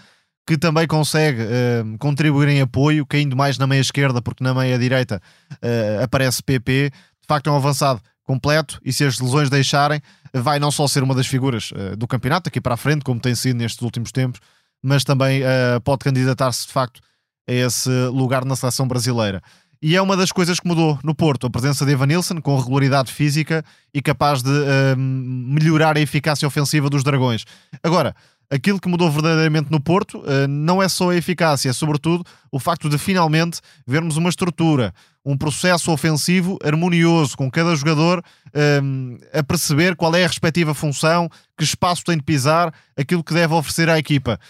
[0.46, 4.78] que também consegue uh, contribuir em apoio, caindo mais na meia esquerda, porque na meia
[4.78, 5.20] direita
[5.54, 6.90] uh, aparece PP.
[6.90, 10.00] De facto, é um avançado completo e se as lesões deixarem,
[10.32, 13.18] vai não só ser uma das figuras uh, do campeonato aqui para a frente, como
[13.18, 14.40] tem sido nestes últimos tempos,
[14.82, 15.42] mas também
[15.82, 17.00] pode candidatar-se de facto
[17.48, 19.42] a esse lugar na seleção brasileira.
[19.82, 23.12] E é uma das coisas que mudou no Porto, a presença de Evanilson com regularidade
[23.12, 27.44] física e capaz de uh, melhorar a eficácia ofensiva dos Dragões.
[27.82, 28.14] Agora,
[28.50, 32.58] aquilo que mudou verdadeiramente no Porto uh, não é só a eficácia, é sobretudo o
[32.58, 39.42] facto de finalmente vermos uma estrutura, um processo ofensivo harmonioso, com cada jogador uh, a
[39.42, 43.90] perceber qual é a respectiva função, que espaço tem de pisar, aquilo que deve oferecer
[43.90, 44.40] à equipa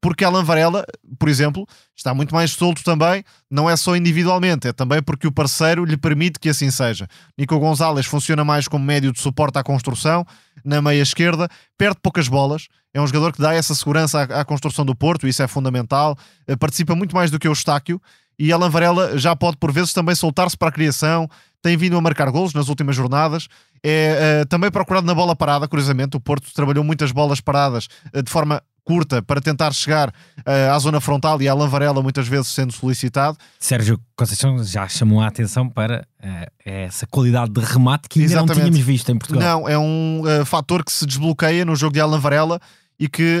[0.00, 0.84] porque Alan Varela,
[1.18, 5.32] por exemplo, está muito mais solto também, não é só individualmente, é também porque o
[5.32, 7.06] parceiro lhe permite que assim seja.
[7.36, 10.24] Nico Gonzalez funciona mais como médio de suporte à construção,
[10.64, 14.44] na meia esquerda, perde poucas bolas, é um jogador que dá essa segurança à, à
[14.44, 18.00] construção do Porto, isso é fundamental, eh, participa muito mais do que o Estáquio,
[18.38, 21.28] e Alan Varela já pode por vezes também soltar-se para a criação,
[21.62, 23.48] tem vindo a marcar gols nas últimas jornadas,
[23.84, 28.22] é uh, também procurado na bola parada, curiosamente, o Porto trabalhou muitas bolas paradas uh,
[28.22, 32.48] de forma curta para tentar chegar uh, à zona frontal e à Varela muitas vezes
[32.48, 33.38] sendo solicitado.
[33.60, 36.26] Sérgio Conceição já chamou a atenção para uh,
[36.64, 38.56] essa qualidade de remate que ainda Exatamente.
[38.56, 39.60] não tínhamos visto em Portugal.
[39.60, 42.60] Não, é um uh, fator que se desbloqueia no jogo de Alan Varela
[42.98, 43.40] e que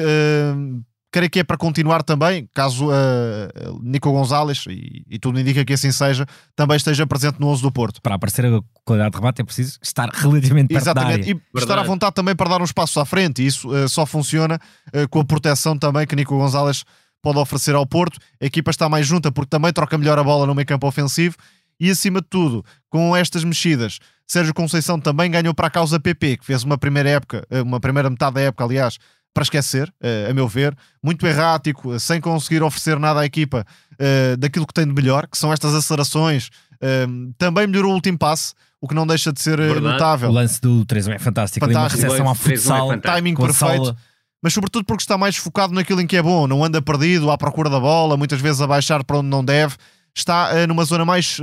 [1.10, 5.72] creio que é para continuar também, caso uh, Nico Gonzalez, e, e, tudo indica que
[5.72, 8.00] assim seja, também esteja presente no 11 do Porto.
[8.00, 11.42] Para aparecer a qualidade de remate é preciso estar relativamente perto Exatamente, e Verdade.
[11.56, 14.58] estar à vontade também para dar uns passos à frente, e isso uh, só funciona
[14.94, 16.84] uh, com a proteção também que Nico Gonzalez
[17.20, 18.18] pode oferecer ao Porto.
[18.40, 21.36] A equipa está mais junta porque também troca melhor a bola no meio campo ofensivo,
[21.78, 26.36] e acima de tudo, com estas mexidas, Sérgio Conceição também ganhou para a causa PP,
[26.36, 28.98] que fez uma primeira época, uma primeira metade da época, aliás,
[29.32, 33.64] para esquecer, eh, a meu ver, muito errático, sem conseguir oferecer nada à equipa
[33.98, 36.50] eh, daquilo que tem de melhor, que são estas acelerações.
[36.80, 37.06] Eh,
[37.38, 39.80] também melhorou o último passe, o que não deixa de ser Verdade.
[39.80, 40.30] notável.
[40.30, 42.02] O lance do 3 é fantástico, fantástico.
[42.02, 43.96] uma recepção à futsal, é timing perfeito.
[44.42, 47.36] Mas sobretudo porque está mais focado naquilo em que é bom, não anda perdido à
[47.36, 49.76] procura da bola, muitas vezes a baixar para onde não deve,
[50.14, 51.38] está numa zona mais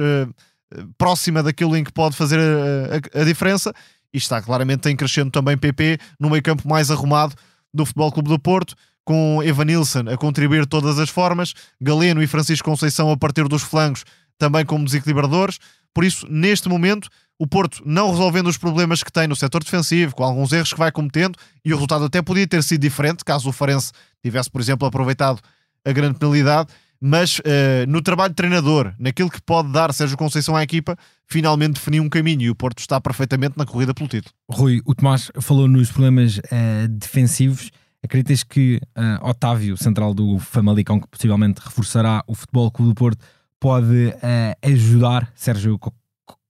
[0.98, 3.72] próxima daquilo em que pode fazer a, a, a diferença
[4.12, 7.36] e está claramente em crescendo também PP no meio campo mais arrumado
[7.78, 12.28] do Futebol Clube do Porto, com Evanilson a contribuir de todas as formas, Galeno e
[12.28, 14.04] Francisco Conceição a partir dos flancos
[14.38, 15.60] também como desequilibradores.
[15.94, 17.10] Por isso, neste momento,
[17.40, 20.80] o Porto não resolvendo os problemas que tem no setor defensivo, com alguns erros que
[20.80, 24.60] vai cometendo, e o resultado até podia ter sido diferente, caso o Farense tivesse, por
[24.60, 25.40] exemplo, aproveitado
[25.86, 27.44] a grande penalidade, mas uh,
[27.88, 32.10] no trabalho de treinador, naquilo que pode dar Sérgio Conceição à equipa, finalmente definiu um
[32.10, 34.34] caminho e o Porto está perfeitamente na corrida pelo título.
[34.50, 37.72] Rui, o Tomás falou nos problemas uh, defensivos.
[38.04, 43.26] Acreditas que uh, Otávio, central do Famalicão, que possivelmente reforçará o Futebol Clube do Porto,
[43.60, 44.14] pode
[44.62, 45.80] ajudar Sérgio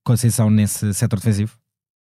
[0.04, 1.58] Conceição nesse setor defensivo?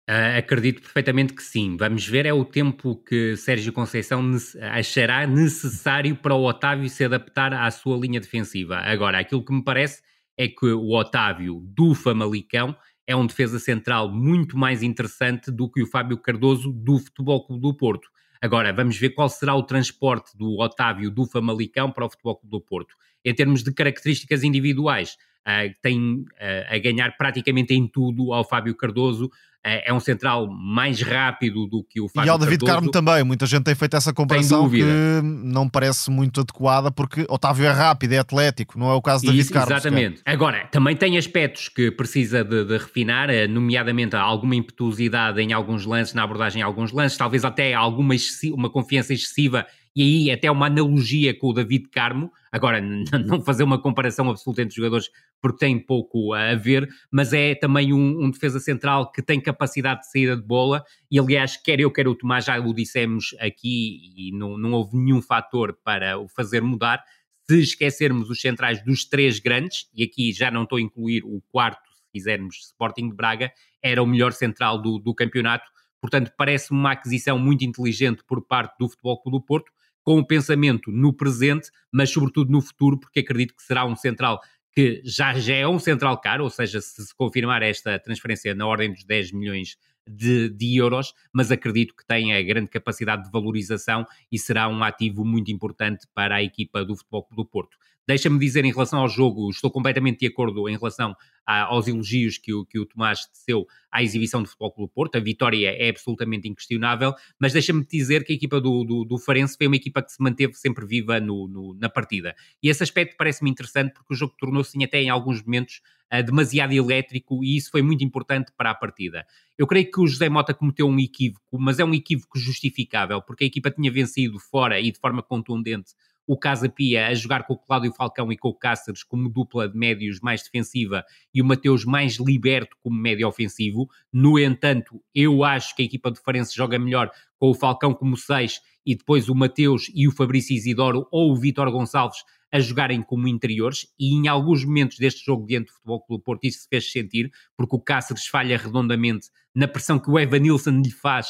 [0.09, 1.75] Uh, acredito perfeitamente que sim.
[1.75, 4.23] Vamos ver, é o tempo que Sérgio Conceição
[4.71, 8.77] achará necessário para o Otávio se adaptar à sua linha defensiva.
[8.77, 10.01] Agora, aquilo que me parece
[10.37, 12.73] é que o Otávio do Famalicão
[13.05, 17.61] é um defesa central muito mais interessante do que o Fábio Cardoso do Futebol Clube
[17.61, 18.09] do Porto.
[18.41, 22.51] Agora, vamos ver qual será o transporte do Otávio do Famalicão para o Futebol Clube
[22.51, 22.95] do Porto.
[23.25, 25.17] Em termos de características individuais,
[25.47, 26.25] uh, tem uh,
[26.69, 29.31] a ganhar praticamente em tudo ao Fábio Cardoso.
[29.67, 32.77] É, é um central mais rápido do que o Fábio E ao David Cardoso.
[32.77, 34.83] Carmo também, muita gente tem feito essa comparação que
[35.23, 39.27] não parece muito adequada porque Otávio é rápido, é atlético, não é o caso de
[39.27, 39.73] David Isso, Carmo.
[39.73, 40.21] Exatamente.
[40.25, 45.85] Agora, também tem aspectos que precisa de, de, refinar, eh, nomeadamente alguma impetuosidade em alguns
[45.85, 48.15] lances, na abordagem em alguns lances, talvez até alguma
[48.53, 49.65] uma confiança excessiva
[49.97, 52.79] e aí até uma analogia com o David Carmo, agora
[53.25, 55.09] não fazer uma comparação absoluta entre jogadores
[55.41, 60.01] porque tem pouco a ver, mas é também um, um, defesa central que tem capacidade
[60.01, 60.83] de saída de bola.
[61.09, 64.95] E aliás, quer eu, quer o Tomás, já o dissemos aqui e não, não houve
[64.95, 67.03] nenhum fator para o fazer mudar,
[67.49, 71.41] se esquecermos os centrais dos três grandes, e aqui já não estou a incluir o
[71.51, 75.65] quarto, se quisermos, Sporting de Braga, era o melhor central do, do campeonato,
[75.99, 79.71] portanto parece-me uma aquisição muito inteligente por parte do Futebol Clube do Porto,
[80.07, 84.39] com o pensamento no presente, mas sobretudo no futuro, porque acredito que será um central
[84.71, 88.65] que já, já é um central caro, ou seja, se se confirmar esta transferência na
[88.65, 89.75] ordem dos 10 milhões
[90.09, 94.81] de, de, euros, mas acredito que tem a grande capacidade de valorização e será um
[94.81, 97.77] ativo muito importante para a equipa do Futebol Clube do Porto.
[98.07, 101.13] Deixa-me dizer em relação ao jogo, estou completamente de acordo em relação
[101.45, 105.17] a, aos elogios que o, que o Tomás teceu à exibição do Futebol Clube Porto.
[105.17, 109.57] A vitória é absolutamente inquestionável, mas deixa-me dizer que a equipa do, do, do Farense
[109.57, 112.33] foi uma equipa que se manteve sempre viva no, no, na partida.
[112.63, 115.81] E esse aspecto parece-me interessante porque o jogo tornou-se até em alguns momentos
[116.13, 119.25] uh, demasiado elétrico e isso foi muito importante para a partida.
[119.57, 123.43] Eu creio que o José Mota cometeu um equívoco, mas é um equívoco justificável, porque
[123.43, 125.93] a equipa tinha vencido fora e de forma contundente
[126.27, 129.69] o Casa Pia a jogar com o Cláudio Falcão e com o Cáceres como dupla
[129.69, 133.87] de médios mais defensiva e o Mateus mais liberto como médio ofensivo.
[134.11, 137.09] No entanto, eu acho que a equipa de Farense joga melhor
[137.39, 141.35] com o Falcão como 6 e depois o Mateus e o Fabrício Isidoro ou o
[141.35, 142.19] Vitor Gonçalves
[142.51, 146.45] a jogarem como interiores e em alguns momentos deste jogo diante do Futebol Clube Porto
[146.45, 150.81] isso se fez sentir, porque o Cáceres falha redondamente na pressão que o Evan Nilsson
[150.81, 151.27] lhe faz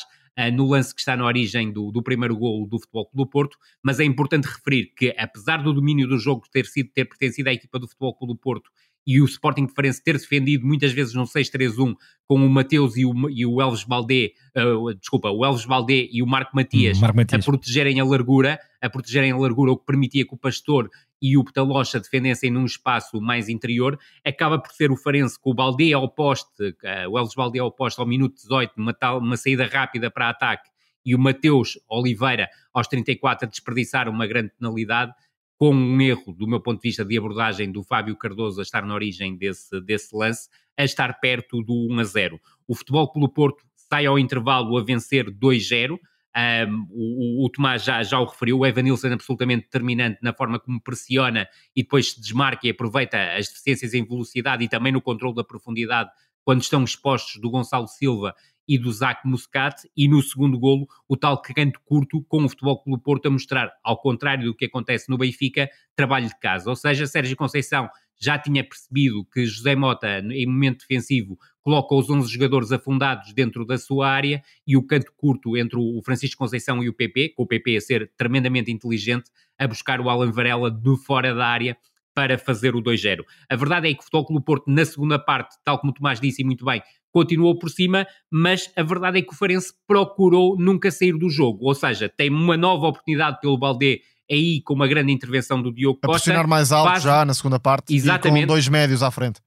[0.52, 3.58] no lance que está na origem do, do primeiro golo do Futebol Clube do Porto,
[3.84, 7.54] mas é importante referir que, apesar do domínio do jogo ter sido ter pertencido à
[7.54, 8.70] equipa do Futebol Clube do Porto
[9.08, 11.96] e o Sporting de Farense ter defendido muitas vezes no 6-3-1
[12.28, 16.22] com o Mateus e o, e o Elves Baldé, uh, desculpa, o Elves Baldé e
[16.22, 19.78] o Marco Matias, hum, Marco Matias, a protegerem a largura, a protegerem a largura, o
[19.78, 20.90] que permitia que o Pastor
[21.22, 25.54] e o Petalocha defendessem num espaço mais interior, acaba por ser o Farense com o
[25.54, 29.38] Baldé ao poste, uh, o Elves Baldé ao poste ao minuto 18, uma, tal, uma
[29.38, 30.70] saída rápida para ataque,
[31.06, 35.14] e o Mateus Oliveira aos 34 a desperdiçar uma grande penalidade,
[35.58, 38.86] com um erro, do meu ponto de vista, de abordagem do Fábio Cardoso a estar
[38.86, 42.42] na origem desse, desse lance, a estar perto do 1 a 0.
[42.68, 45.98] O Futebol pelo Porto sai ao intervalo a vencer 2-0.
[46.38, 50.80] Um, o, o, Tomás já, já o referiu, o Evanilson absolutamente determinante na forma como
[50.80, 55.34] pressiona e depois se desmarca e aproveita as deficiências em velocidade e também no controle
[55.34, 56.12] da profundidade
[56.44, 58.36] quando estão expostos do Gonçalo Silva
[58.68, 62.84] e do Zac Muscat, e no segundo golo, o tal canto curto com o Futebol
[62.84, 66.70] Clube Porto a mostrar, ao contrário do que acontece no Benfica, trabalho de casa.
[66.70, 72.10] Ou seja, Sérgio Conceição já tinha percebido que José Mota, em momento defensivo, coloca os
[72.10, 76.84] 11 jogadores afundados dentro da sua área e o canto curto entre o Francisco Conceição
[76.84, 80.72] e o PP, com o PP a ser tremendamente inteligente, a buscar o Alan Varela
[80.72, 81.78] de fora da área
[82.16, 83.24] para fazer o 2-0.
[83.48, 86.20] A verdade é que o Futebol Clube Porto, na segunda parte, tal como o Tomás
[86.20, 90.90] disse muito bem, continuou por cima, mas a verdade é que o Farense procurou nunca
[90.90, 95.12] sair do jogo, ou seja, tem uma nova oportunidade pelo Baldé aí com uma grande
[95.12, 96.08] intervenção do Diogo Costa.
[96.08, 97.04] A pressionar mais alto faz...
[97.04, 98.42] já na segunda parte Exatamente.
[98.46, 99.40] com dois médios à frente.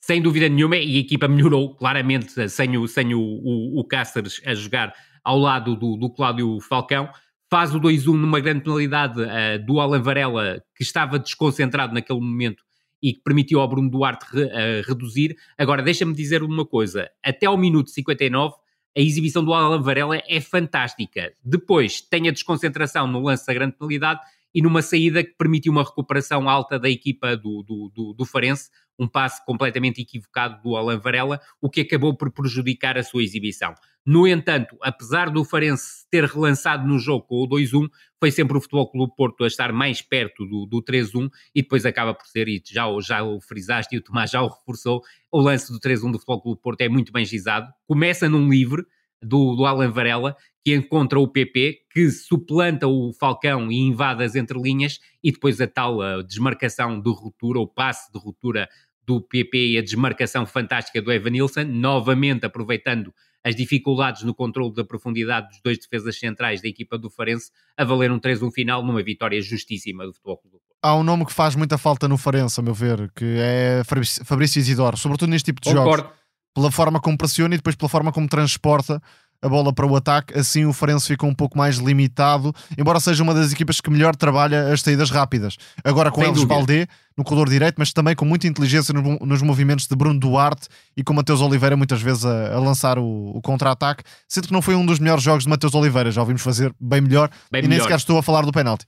[0.00, 4.40] Sem dúvida nenhuma, e a equipa melhorou claramente sem o, sem o, o, o Cáceres
[4.46, 7.08] a jogar ao lado do, do Cláudio Falcão.
[7.50, 12.62] Faz o 2-1 numa grande penalidade uh, do Alan Varela, que estava desconcentrado naquele momento
[13.02, 14.48] e que permitiu ao Bruno Duarte re, uh,
[14.86, 15.36] reduzir.
[15.58, 18.54] Agora, deixa-me dizer uma coisa: até ao minuto 59,
[18.96, 21.32] a exibição do Alan Varela é fantástica.
[21.44, 24.20] Depois tem a desconcentração no lance da grande penalidade
[24.56, 28.70] e numa saída que permitiu uma recuperação alta da equipa do, do, do, do Farense,
[28.98, 33.74] um passe completamente equivocado do Alan Varela, o que acabou por prejudicar a sua exibição.
[34.06, 37.86] No entanto, apesar do Farense ter relançado no jogo com o 2-1,
[38.18, 41.84] foi sempre o Futebol Clube Porto a estar mais perto do, do 3-1 e depois
[41.84, 45.38] acaba por ser, e já, já o frisaste e o Tomás já o reforçou, o
[45.38, 47.70] lance do 3-1 do Futebol Clube Porto é muito bem gizado.
[47.86, 48.86] Começa num livre
[49.20, 50.34] do, do Alan Varela,
[50.66, 55.66] que encontra o PP, que suplanta o Falcão e invade as entrelinhas, e depois a
[55.68, 58.68] tal a desmarcação de ruptura, o passe de ruptura
[59.06, 64.74] do PP e a desmarcação fantástica do Evan Nilsson, novamente aproveitando as dificuldades no controle
[64.74, 68.82] da profundidade dos dois defesas centrais da equipa do Farense, a valer um 3-1 final
[68.84, 70.56] numa vitória justíssima do Futebol Clube.
[70.82, 73.82] Há um nome que faz muita falta no Farense, a meu ver, que é
[74.24, 76.02] Fabrício Isidoro, sobretudo neste tipo de Concordo.
[76.02, 76.26] jogos.
[76.52, 79.00] Pela forma como pressiona e depois pela forma como transporta
[79.42, 83.22] a bola para o ataque, assim o Farense ficou um pouco mais limitado, embora seja
[83.22, 85.56] uma das equipas que melhor trabalha as saídas rápidas.
[85.84, 89.86] Agora com Elvis Baldé no corredor direito, mas também com muita inteligência no, nos movimentos
[89.86, 94.04] de Bruno Duarte e com Mateus Oliveira muitas vezes a, a lançar o, o contra-ataque.
[94.28, 97.00] Sinto que não foi um dos melhores jogos de Mateus Oliveira, já ouvimos fazer bem
[97.00, 97.68] melhor bem e melhor.
[97.68, 98.86] nem sequer estou a falar do penalti.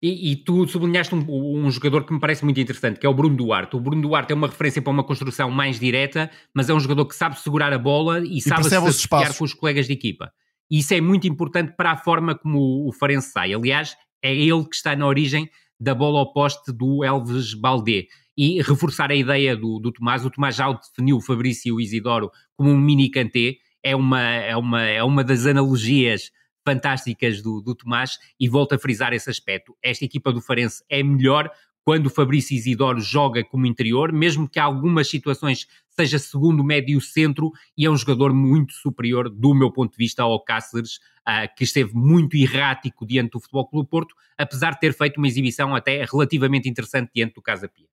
[0.00, 1.24] E, e, tu sublinhaste um,
[1.66, 3.74] um, jogador que me parece muito interessante, que é o Bruno Duarte.
[3.74, 7.04] O Bruno Duarte é uma referência para uma construção mais direta, mas é um jogador
[7.06, 10.32] que sabe segurar a bola e, e sabe se associar com os colegas de equipa.
[10.70, 13.52] E isso é muito importante para a forma como o Farense sai.
[13.52, 18.06] Aliás, é ele que está na origem da bola oposta do Elves Baldé.
[18.36, 22.30] E reforçar a ideia do, do Tomás, o Tomás já o definiu o Fabrício Isidoro
[22.56, 26.30] como um mini cantê, é uma, é uma, é uma das analogias
[26.68, 29.74] fantásticas do, do Tomás e volto a frisar esse aspecto.
[29.82, 31.50] Esta equipa do Farense é melhor
[31.82, 37.50] quando o Fabrício Isidoro joga como interior, mesmo que algumas situações seja segundo médio centro
[37.74, 40.96] e é um jogador muito superior do meu ponto de vista ao Cáceres,
[41.26, 45.26] uh, que esteve muito errático diante do Futebol Clube Porto, apesar de ter feito uma
[45.26, 47.86] exibição até relativamente interessante diante do Casa Pia.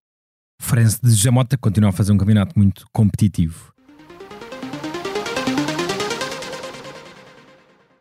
[0.62, 3.75] Farense de Jamota continua a fazer um campeonato muito competitivo.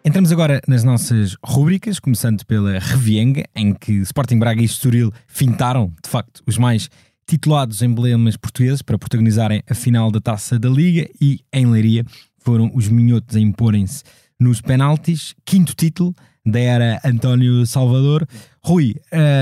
[0.06, 5.90] Entramos agora nas nossas rúbricas, começando pela Revienga, em que Sporting Braga e Estoril fintaram,
[6.04, 6.90] de facto, os mais
[7.26, 12.04] titulados emblemas portugueses para protagonizarem a final da Taça da Liga e, em Leiria,
[12.36, 14.02] foram os minhotos a imporem-se
[14.38, 15.34] nos penaltis.
[15.42, 18.28] Quinto título da era António Salvador.
[18.62, 18.96] Rui,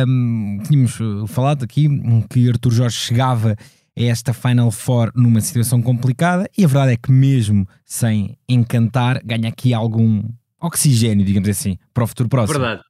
[0.07, 0.97] um, tínhamos
[1.27, 1.89] falado aqui
[2.31, 3.57] que Artur Jorge chegava
[3.99, 9.21] a esta Final Four numa situação complicada e a verdade é que mesmo sem encantar,
[9.25, 10.23] ganha aqui algum
[10.63, 12.59] oxigênio, digamos assim, para o futuro próximo.
[12.59, 12.83] Verdade.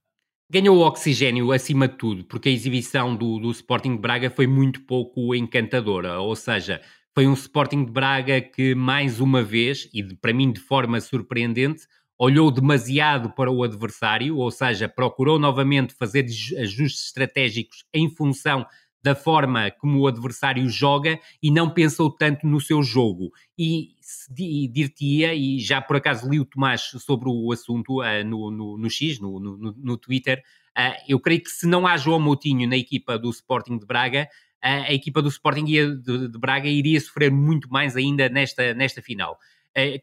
[0.51, 4.83] Ganhou oxigênio acima de tudo, porque a exibição do, do Sporting de Braga foi muito
[4.83, 6.83] pouco encantadora, ou seja,
[7.14, 11.01] foi um Sporting de Braga que, mais uma vez, e de, para mim de forma
[11.01, 11.87] surpreendente,
[12.18, 18.66] olhou demasiado para o adversário, ou seja, procurou novamente fazer ajustes estratégicos em função
[19.03, 23.33] da forma como o adversário joga e não pensou tanto no seu jogo.
[23.59, 23.97] E
[24.31, 28.91] dir-te-ia, e já por acaso li o Tomás sobre o assunto uh, no, no, no,
[28.91, 30.43] X, no, no, no Twitter,
[30.79, 34.29] uh, eu creio que se não há João Moutinho na equipa do Sporting de Braga,
[34.65, 39.03] uh, a equipa do Sporting de, de, Braga iria sofrer muito mais ainda nesta, nesta
[39.03, 39.39] final.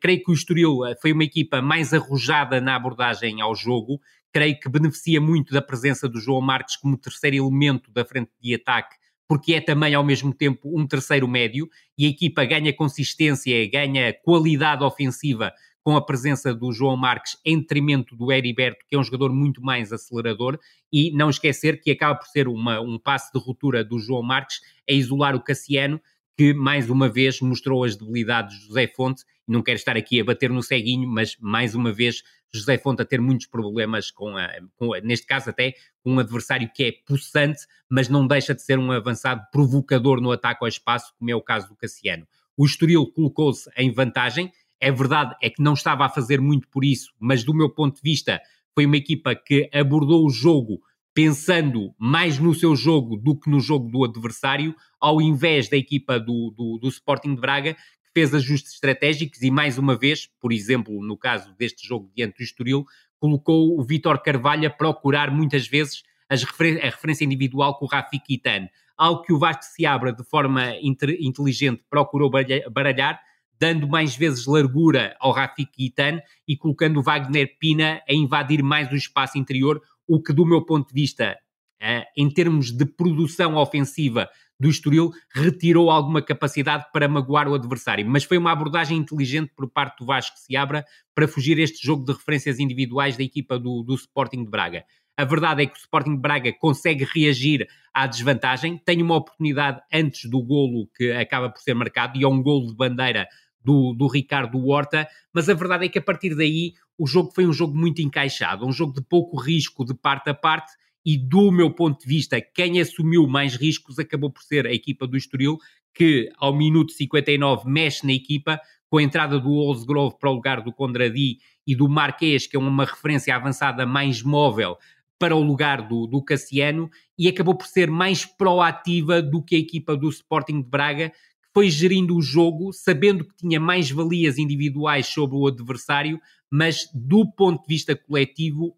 [0.02, 4.00] creio que o Estoril foi uma equipa mais arrojada na abordagem ao jogo,
[4.32, 8.56] creio que beneficia muito da presença do João Marques como terceiro elemento da frente de
[8.56, 8.96] ataque,
[9.30, 14.12] porque é também ao mesmo tempo um terceiro médio e a equipa ganha consistência, ganha
[14.12, 15.54] qualidade ofensiva
[15.84, 19.62] com a presença do João Marques em detrimento do Heriberto, que é um jogador muito
[19.62, 20.60] mais acelerador,
[20.92, 24.62] e não esquecer que acaba por ser uma, um passe de ruptura do João Marques
[24.90, 26.02] a isolar o Cassiano,
[26.36, 29.24] que mais uma vez mostrou as debilidades de José Fonte.
[29.48, 32.24] Não quero estar aqui a bater no ceguinho, mas mais uma vez
[32.54, 35.74] José Fonte a ter muitos problemas com, a, com a, neste caso até
[36.04, 40.32] com um adversário que é possante, mas não deixa de ser um avançado provocador no
[40.32, 42.28] ataque ao espaço, como é o caso do Cassiano.
[42.58, 46.84] O Estoril colocou-se em vantagem, é verdade, é que não estava a fazer muito por
[46.84, 48.42] isso, mas do meu ponto de vista
[48.74, 50.82] foi uma equipa que abordou o jogo
[51.14, 56.20] pensando mais no seu jogo do que no jogo do adversário, ao invés da equipa
[56.20, 57.76] do, do, do Sporting de Braga,
[58.14, 62.44] fez ajustes estratégicos e, mais uma vez, por exemplo, no caso deste jogo diante do
[62.44, 62.86] Estoril,
[63.20, 68.68] colocou o Vítor Carvalho a procurar muitas vezes a referência individual com o Rafik Itan,
[68.98, 72.30] algo que o Vasco se abra de forma inteligente procurou
[72.72, 73.20] baralhar,
[73.60, 78.92] dando mais vezes largura ao Rafik Itan e colocando o Wagner Pina a invadir mais
[78.92, 81.38] o espaço interior, o que, do meu ponto de vista,
[81.82, 84.30] eh, em termos de produção ofensiva
[84.60, 88.06] do Estoril, retirou alguma capacidade para magoar o adversário.
[88.06, 90.86] Mas foi uma abordagem inteligente por parte do Vasco Seabra
[91.16, 94.84] para fugir este jogo de referências individuais da equipa do, do Sporting de Braga.
[95.18, 99.82] A verdade é que o Sporting de Braga consegue reagir à desvantagem, tem uma oportunidade
[99.92, 103.28] antes do golo que acaba por ser marcado, e é um golo de bandeira
[103.62, 107.46] do, do Ricardo Horta, mas a verdade é que a partir daí o jogo foi
[107.46, 110.72] um jogo muito encaixado, um jogo de pouco risco de parte a parte,
[111.12, 115.08] e do meu ponto de vista, quem assumiu mais riscos acabou por ser a equipa
[115.08, 115.58] do Estoril,
[115.92, 120.62] que ao minuto 59 mexe na equipa, com a entrada do Grove para o lugar
[120.62, 124.78] do Condradi e do Marquês, que é uma referência avançada mais móvel,
[125.18, 129.60] para o lugar do, do Cassiano, e acabou por ser mais proativa do que a
[129.60, 131.12] equipa do Sporting de Braga,
[131.52, 137.26] foi gerindo o jogo, sabendo que tinha mais valias individuais sobre o adversário, mas do
[137.32, 138.78] ponto de vista coletivo,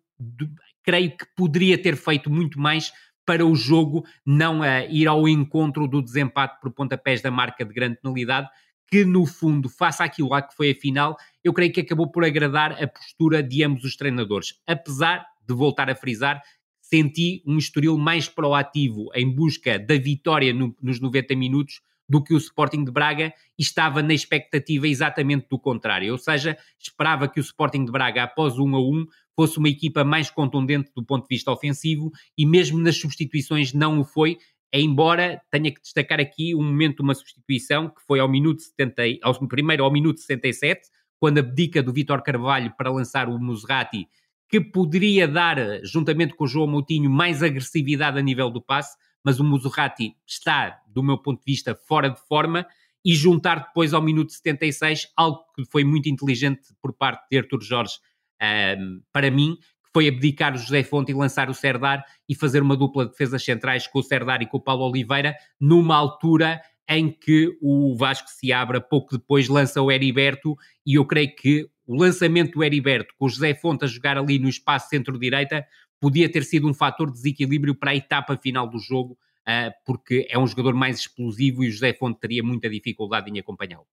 [0.84, 2.92] creio que poderia ter feito muito mais
[3.26, 7.74] para o jogo não uh, ir ao encontro do desempate por pontapés da marca de
[7.74, 8.50] grande penalidade,
[8.88, 12.26] que no fundo, faça aquilo lá que foi a final, eu creio que acabou por
[12.26, 14.56] agradar a postura de ambos os treinadores.
[14.68, 16.42] Apesar de voltar a frisar,
[16.82, 21.80] senti um estoril mais proativo em busca da vitória no, nos 90 minutos
[22.12, 26.12] do que o Sporting de Braga e estava na expectativa exatamente do contrário.
[26.12, 29.06] Ou seja, esperava que o Sporting de Braga, após 1 a 1,
[29.36, 34.00] fosse uma equipa mais contundente do ponto de vista ofensivo e mesmo nas substituições não
[34.00, 34.38] o foi,
[34.74, 39.48] embora tenha que destacar aqui um momento uma substituição que foi ao minuto 70, ao,
[39.48, 44.08] primeiro ao minuto 67, quando abdica do Vítor Carvalho para lançar o Muserati,
[44.50, 49.40] que poderia dar, juntamente com o João Moutinho, mais agressividade a nível do passe, mas
[49.40, 52.66] o Muserati está, do meu ponto de vista, fora de forma,
[53.04, 57.62] e juntar depois ao minuto 76 algo que foi muito inteligente por parte de Artur
[57.62, 57.94] Jorge,
[58.42, 62.62] um, para mim, que foi abdicar o José Fonte e lançar o Serdar e fazer
[62.62, 66.62] uma dupla de defesas centrais com o Serdar e com o Paulo Oliveira, numa altura
[66.88, 71.70] em que o Vasco se abra, pouco depois lança o Heriberto, e eu creio que
[71.88, 75.66] o lançamento do Heriberto, com o José Fonte a jogar ali no espaço centro-direita,
[76.00, 79.18] podia ter sido um fator de desequilíbrio para a etapa final do jogo,
[79.48, 83.40] uh, porque é um jogador mais explosivo e o José Fonte teria muita dificuldade em
[83.40, 83.86] acompanhá-lo.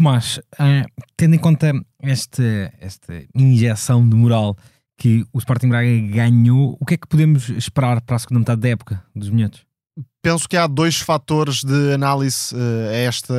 [0.00, 4.56] Tomás, uh, tendo em conta esta, esta injeção de moral
[4.96, 8.62] que o Sporting Braga ganhou, o que é que podemos esperar para a segunda metade
[8.62, 9.60] da época dos Minhotos?
[10.22, 13.34] Penso que há dois fatores de análise uh, a esta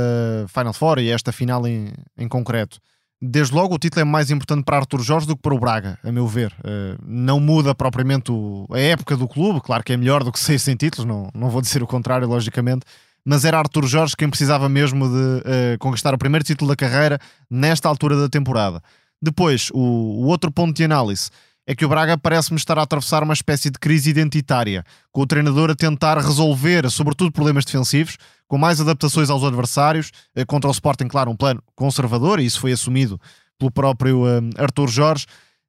[0.49, 2.77] Final Four e a esta final em, em concreto.
[3.19, 5.97] Desde logo, o título é mais importante para Arthur Jorge do que para o Braga,
[6.03, 6.53] a meu ver.
[6.59, 8.31] Uh, não muda propriamente
[8.71, 11.49] a época do clube, claro que é melhor do que seis sem títulos, não, não
[11.49, 12.85] vou dizer o contrário, logicamente,
[13.25, 17.19] mas era Arthur Jorge quem precisava mesmo de uh, conquistar o primeiro título da carreira
[17.49, 18.81] nesta altura da temporada.
[19.21, 21.29] Depois, o, o outro ponto de análise
[21.65, 25.27] é que o Braga parece-me estar a atravessar uma espécie de crise identitária, com o
[25.27, 28.17] treinador a tentar resolver, sobretudo, problemas defensivos,
[28.47, 32.59] com mais adaptações aos adversários, eh, contra o Sporting, claro, um plano conservador, e isso
[32.59, 33.19] foi assumido
[33.57, 35.25] pelo próprio eh, Arthur Jorge.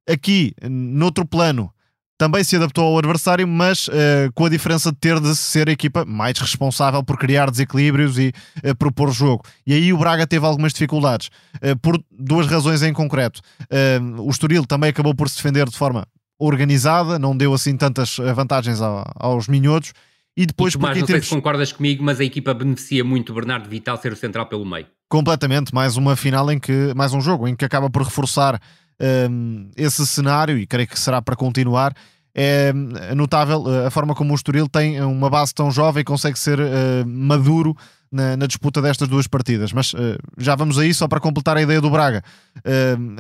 [0.09, 1.73] Aqui, noutro plano,
[2.23, 5.73] também se adaptou ao adversário, mas uh, com a diferença de ter de ser a
[5.73, 8.33] equipa mais responsável por criar desequilíbrios e
[8.65, 9.45] uh, propor jogo.
[9.67, 13.41] E aí o Braga teve algumas dificuldades, uh, por duas razões em concreto.
[14.21, 16.07] o Estoril também acabou por se defender de forma
[16.39, 19.93] organizada, não deu assim tantas vantagens aos minhotos
[20.37, 23.69] e depois, e Tomás, não sei se concordas comigo, mas a equipa beneficia muito Bernardo
[23.69, 24.87] Vital ser o central pelo meio.
[25.09, 28.61] Completamente, mais uma final em que, mais um jogo em que acaba por reforçar
[29.01, 31.95] um, esse cenário e creio que será para continuar.
[32.35, 32.73] É
[33.15, 36.59] notável uh, a forma como o Estoril tem uma base tão jovem e consegue ser
[36.59, 37.77] uh, maduro
[38.11, 39.71] na, na, disputa destas duas partidas.
[39.73, 42.23] Mas uh, já vamos aí, só para completar a ideia do Braga.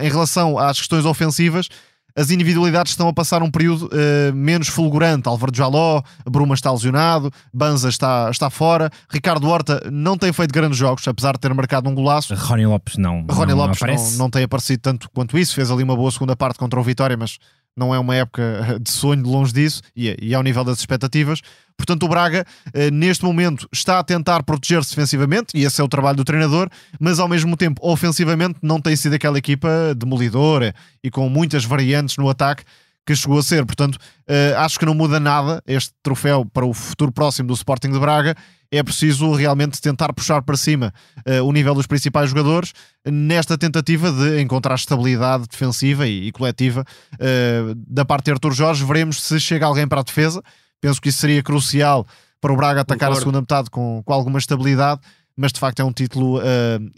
[0.02, 1.68] em relação às questões ofensivas,
[2.16, 5.28] as individualidades estão a passar um período uh, menos fulgurante.
[5.28, 10.78] Álvaro Jaló, Bruma está lesionado, Banza está, está fora, Ricardo Horta não tem feito grandes
[10.78, 12.34] jogos, apesar de ter marcado um golaço.
[12.34, 13.26] Rony Lopes não.
[13.30, 16.10] Rony não, Lopes não, não, não, tem aparecido tanto quanto isso, fez ali uma boa
[16.10, 17.38] segunda parte contra o Vitória, mas
[17.76, 21.40] não é uma época de sonho, de longe disso, e, e ao nível das expectativas.
[21.76, 25.88] Portanto, o Braga, eh, neste momento, está a tentar proteger-se defensivamente, e esse é o
[25.88, 26.68] trabalho do treinador,
[27.00, 32.16] mas ao mesmo tempo, ofensivamente, não tem sido aquela equipa demolidora e com muitas variantes
[32.16, 32.62] no ataque
[33.06, 33.64] que chegou a ser.
[33.66, 37.90] Portanto, uh, acho que não muda nada este troféu para o futuro próximo do Sporting
[37.90, 38.36] de Braga.
[38.74, 40.94] É preciso realmente tentar puxar para cima
[41.28, 42.72] uh, o nível dos principais jogadores
[43.06, 46.82] nesta tentativa de encontrar estabilidade defensiva e, e coletiva
[47.14, 48.82] uh, da parte de Artur Jorge.
[48.82, 50.42] Veremos se chega alguém para a defesa.
[50.80, 52.06] Penso que isso seria crucial
[52.40, 53.18] para o Braga atacar Concordo.
[53.18, 55.02] a segunda metade com, com alguma estabilidade,
[55.36, 56.40] mas de facto é um título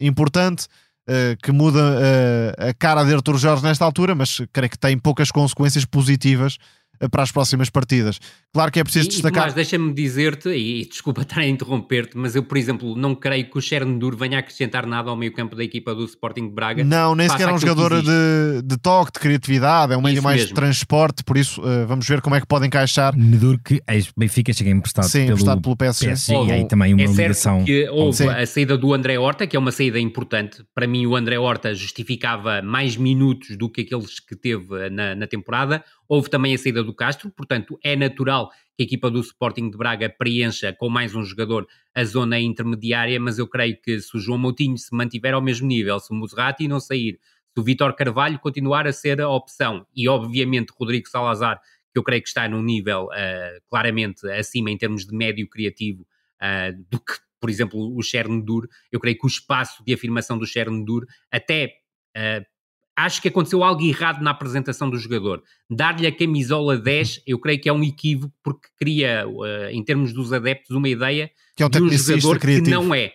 [0.00, 0.68] importante.
[1.06, 4.96] Uh, que muda uh, a cara de Artur Jorge nesta altura, mas creio que tem
[4.96, 6.56] poucas consequências positivas
[6.98, 8.18] uh, para as próximas partidas.
[8.54, 9.46] Claro que é preciso e, destacar.
[9.46, 13.58] Mas deixa-me dizer-te, e desculpa estar a interromper-te, mas eu, por exemplo, não creio que
[13.58, 16.84] o Chernobyl venha a acrescentar nada ao meio-campo da equipa do Sporting de Braga.
[16.84, 20.22] Não, nem sequer é um jogador de, de toque, de criatividade, é um meio isso
[20.22, 20.48] mais mesmo.
[20.50, 23.16] de transporte, por isso uh, vamos ver como é que pode encaixar.
[23.16, 23.82] Neduro que
[24.16, 26.06] Benfica chega emprestado, Sim, pelo, emprestado pelo PSG.
[26.06, 27.64] PSG e aí também uma é ligação.
[27.64, 28.28] que houve Sim.
[28.28, 30.64] a saída do André Horta, que é uma saída importante.
[30.72, 35.26] Para mim, o André Horta justificava mais minutos do que aqueles que teve na, na
[35.26, 35.82] temporada.
[36.08, 38.43] Houve também a saída do Castro, portanto, é natural
[38.76, 43.18] que a equipa do Sporting de Braga preencha com mais um jogador a zona intermediária,
[43.20, 46.14] mas eu creio que se o João Moutinho se mantiver ao mesmo nível, se o
[46.14, 47.18] Muserati não sair,
[47.52, 51.60] se o Vitor Carvalho continuar a ser a opção e obviamente Rodrigo Salazar,
[51.92, 56.02] que eu creio que está num nível uh, claramente acima em termos de médio criativo
[56.42, 60.46] uh, do que, por exemplo, o Chernobyl, eu creio que o espaço de afirmação do
[60.46, 61.76] Chernobyl até
[62.16, 62.53] uh,
[62.96, 65.42] acho que aconteceu algo errado na apresentação do jogador.
[65.68, 70.12] Dar-lhe a camisola 10, eu creio que é um equívoco, porque cria, uh, em termos
[70.12, 72.64] dos adeptos, uma ideia que é um de um jogador criativo.
[72.64, 73.08] que não é.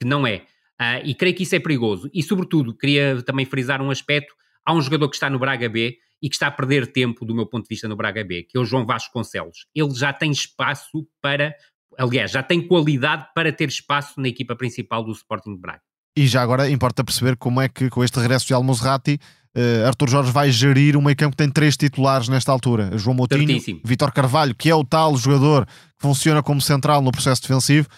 [0.00, 0.36] Que não é.
[0.80, 2.08] Uh, e creio que isso é perigoso.
[2.14, 4.34] E, sobretudo, queria também frisar um aspecto:
[4.64, 7.34] há um jogador que está no Braga B e que está a perder tempo, do
[7.34, 9.66] meu ponto de vista, no Braga B, que é o João Vasconcelos.
[9.74, 11.54] Ele já tem espaço para,
[11.98, 15.82] aliás, já tem qualidade para ter espaço na equipa principal do Sporting Braga.
[16.20, 19.18] E já agora importa perceber como é que, com este regresso de Almozrati,
[19.56, 23.14] uh, Arthur Jorge vai gerir um meio campo que tem três titulares nesta altura: João
[23.14, 27.88] Moutinho, Vitor Carvalho, que é o tal jogador que funciona como central no processo defensivo,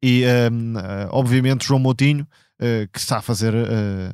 [0.00, 2.24] e uh, obviamente João Moutinho.
[2.60, 3.52] Uh, que está a fazer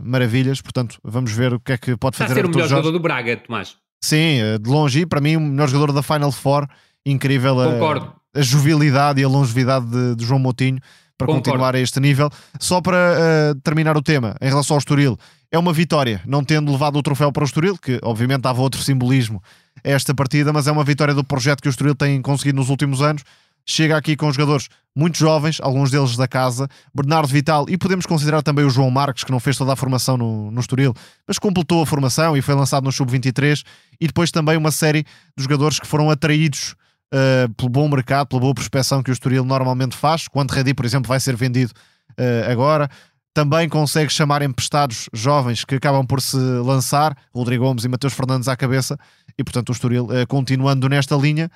[0.01, 2.41] maravilhas, portanto, vamos ver o que é que pode está fazer.
[2.41, 2.83] Está a ser o melhor Jorge.
[2.83, 3.77] jogador do Braga, Tomás.
[4.03, 6.67] Sim, de longe, e para mim, o melhor jogador da Final Four.
[7.05, 10.81] Incrível a, a, jovialidade e a longevidade de, de João Moutinho
[11.19, 11.51] para Concordo.
[11.51, 12.31] continuar a este nível.
[12.61, 15.19] Só para uh, terminar o tema, em relação ao Estoril,
[15.51, 18.81] é uma vitória, não tendo levado o troféu para o Estoril, que obviamente dava outro
[18.81, 19.43] simbolismo
[19.85, 22.71] a esta partida, mas é uma vitória do projeto que o Estoril tem conseguido nos
[22.71, 23.25] últimos anos.
[23.67, 28.43] Chega aqui com jogadores muito jovens, alguns deles da casa, Bernardo Vital, e podemos considerar
[28.43, 30.95] também o João Marques, que não fez toda a formação no, no Estoril,
[31.27, 33.63] mas completou a formação e foi lançado no Sub-23,
[34.01, 35.03] e depois também uma série
[35.37, 36.75] de jogadores que foram atraídos
[37.15, 40.29] uh, pelo bom mercado, pela boa prospecção que o Estoril normalmente faz.
[40.29, 41.73] Quando Redi, por exemplo, vai ser vendido
[42.11, 42.89] uh, agora.
[43.35, 48.49] Também consegue chamar emprestados jovens que acabam por se lançar, Rodrigo Gomes e Mateus Fernandes
[48.49, 48.99] à cabeça,
[49.39, 51.51] e portanto o Estoril, uh, continuando nesta linha,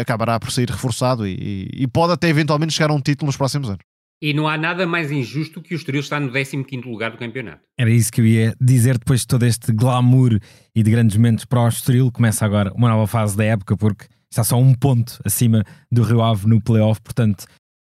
[0.00, 3.68] acabará por sair reforçado e, e, pode até eventualmente chegar a um título nos próximos
[3.68, 3.84] anos.
[4.22, 7.60] E não há nada mais injusto que o Estoril estar no 15 lugar do campeonato.
[7.78, 10.38] Era isso que eu ia dizer depois de todo este glamour
[10.74, 12.10] e de grandes momentos para o Estoril.
[12.10, 16.20] Começa agora uma nova fase da época, porque está só um ponto acima do Rio
[16.20, 17.46] Ave no playoff, portanto.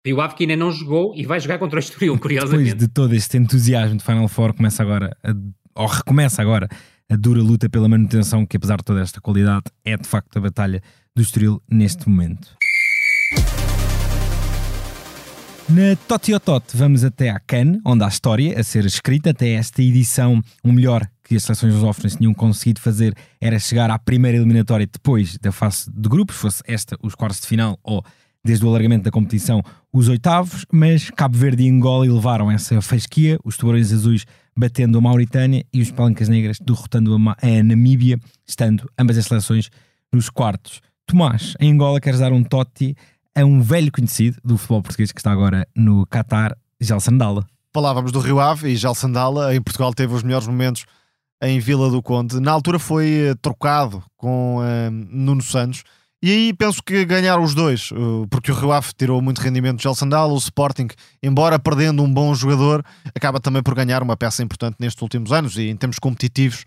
[0.06, 2.70] Rio Ave que ainda não jogou e vai jogar contra o Estoril, curiosamente.
[2.70, 5.34] Depois de todo este entusiasmo de Final Four, começa agora, a,
[5.74, 6.68] ou recomeça agora,
[7.10, 10.40] a dura luta pela manutenção, que apesar de toda esta qualidade, é de facto a
[10.40, 10.82] batalha
[11.14, 12.57] do Estoril neste momento.
[15.70, 20.42] Na Totiotot vamos até à Cannes, onde há história a ser escrita até esta edição.
[20.64, 25.36] O melhor que as seleções lusófonas tinham conseguido fazer era chegar à primeira eliminatória depois
[25.36, 28.02] da fase de grupos, fosse esta os quartos de final ou,
[28.42, 29.62] desde o alargamento da competição,
[29.92, 34.24] os oitavos, mas Cabo Verde e Angola levaram essa fasquia, os tubarões azuis
[34.56, 39.68] batendo a Mauritânia e os palancas negras derrotando a, a Namíbia, estando ambas as seleções
[40.10, 40.80] nos quartos.
[41.06, 42.96] Tomás, em Angola queres dar um totti
[43.38, 47.46] a um velho conhecido do futebol português que está agora no Qatar, Gelson Dalla.
[47.72, 50.84] Falávamos do Rio Ave e Gelson Dalla em Portugal teve os melhores momentos
[51.40, 52.40] em Vila do Conde.
[52.40, 55.84] Na altura foi eh, trocado com uh, Nuno Santos.
[56.20, 59.76] E aí penso que ganharam os dois, uh, porque o Rio Ave tirou muito rendimento
[59.76, 60.88] de Gelson Dalla, o Sporting,
[61.22, 62.84] embora perdendo um bom jogador,
[63.14, 66.64] acaba também por ganhar uma peça importante nestes últimos anos e em termos competitivos,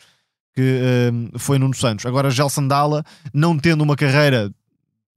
[0.55, 2.05] que uh, foi Nuno Santos.
[2.05, 3.03] Agora, Gelson Dalla,
[3.33, 4.49] não tendo uma carreira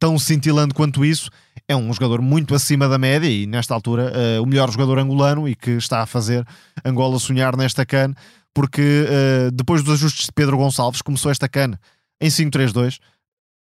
[0.05, 1.31] tão cintilante quanto isso,
[1.67, 5.49] é um jogador muito acima da média e nesta altura uh, o melhor jogador angolano
[5.49, 6.47] e que está a fazer
[6.85, 8.13] Angola sonhar nesta CAN
[8.53, 11.81] porque uh, depois dos ajustes de Pedro Gonçalves começou esta cana
[12.21, 12.99] em 5-3-2,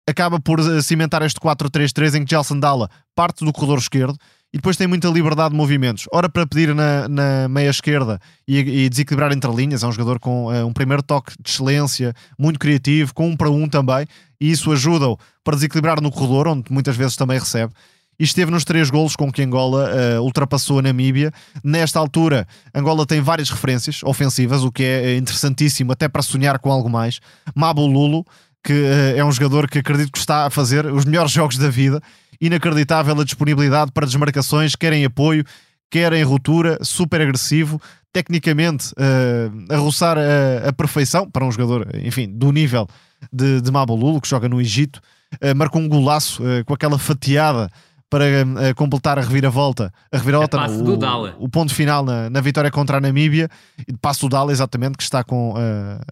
[0.05, 4.17] acaba por uh, cimentar este 4-3-3 em que Gelson Dalla parte do corredor esquerdo
[4.54, 6.06] e depois tem muita liberdade de movimentos.
[6.12, 10.20] Ora para pedir na, na meia esquerda e, e, desequilibrar entre linhas, é um jogador
[10.20, 14.06] com uh, um primeiro toque de excelência, muito criativo, com um para um também,
[14.39, 17.74] e isso ajuda-o para desequilibrar no corredor, onde muitas vezes também recebe
[18.20, 21.32] e esteve nos três golos com que Angola uh, ultrapassou a Namíbia.
[21.64, 26.60] Nesta altura, Angola tem várias referências ofensivas, o que é eh, interessantíssimo até para sonhar
[26.60, 27.20] com algo mais.
[27.56, 28.24] Mabo Lulo,
[28.64, 31.70] que uh, é um jogador que acredito que está a fazer os melhores jogos da
[31.70, 32.01] vida,
[32.39, 35.43] inacreditável a disponibilidade para desmarcações, quer em apoio,
[35.91, 41.88] quer em ruptura, super agressivo, tecnicamente uh, a roçar a, a, perfeição para um jogador,
[41.95, 42.88] enfim, do nível
[43.32, 45.01] de, de Mabo Lulo, que joga no Egito.
[45.36, 47.70] Uh, marcou um golaço com aquela fatiada
[48.14, 49.91] para uh, completar a reviravolta.
[50.11, 53.49] A reviravolta, é não, o, o, ponto final na, na, vitória contra a Namíbia.
[53.88, 55.55] E passo do Dala, exatamente, que está com uh,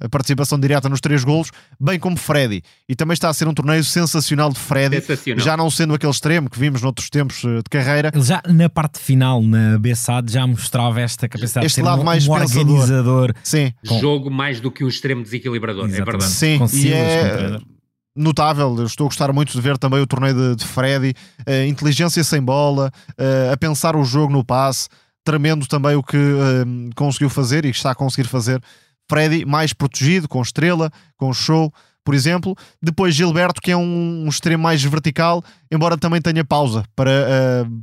[0.04, 2.64] a participação direta nos três golos, bem como Freddy.
[2.90, 5.00] E também está a ser um torneio sensacional de Freddy,
[5.38, 8.12] já não sendo aquele extremo que vimos noutros tempos uh, de carreira.
[8.12, 12.02] Ele já na parte final, na BSAD, já mostrava esta capacidade este de ser lado
[12.02, 13.32] um, mais um organizador.
[13.44, 13.72] Sim.
[13.88, 14.00] Com...
[14.00, 16.10] Jogo mais do que um extremo desequilibrador, é exatamente.
[16.10, 16.34] é verdade.
[16.34, 17.60] Sim, com e é
[18.16, 18.76] notável.
[18.78, 21.14] Eu estou a gostar muito de ver também o torneio de, de Freddy,
[21.48, 24.90] uh, inteligência sem bola, uh, a pensar o jogo no passe,
[25.24, 28.62] tremendo também o que uh, conseguiu fazer e está a conseguir fazer.
[29.10, 31.72] Freddy mais protegido, com estrela, com show,
[32.04, 32.56] por exemplo.
[32.82, 37.12] Depois Gilberto, que é um, um extremo mais vertical, embora também tenha pausa para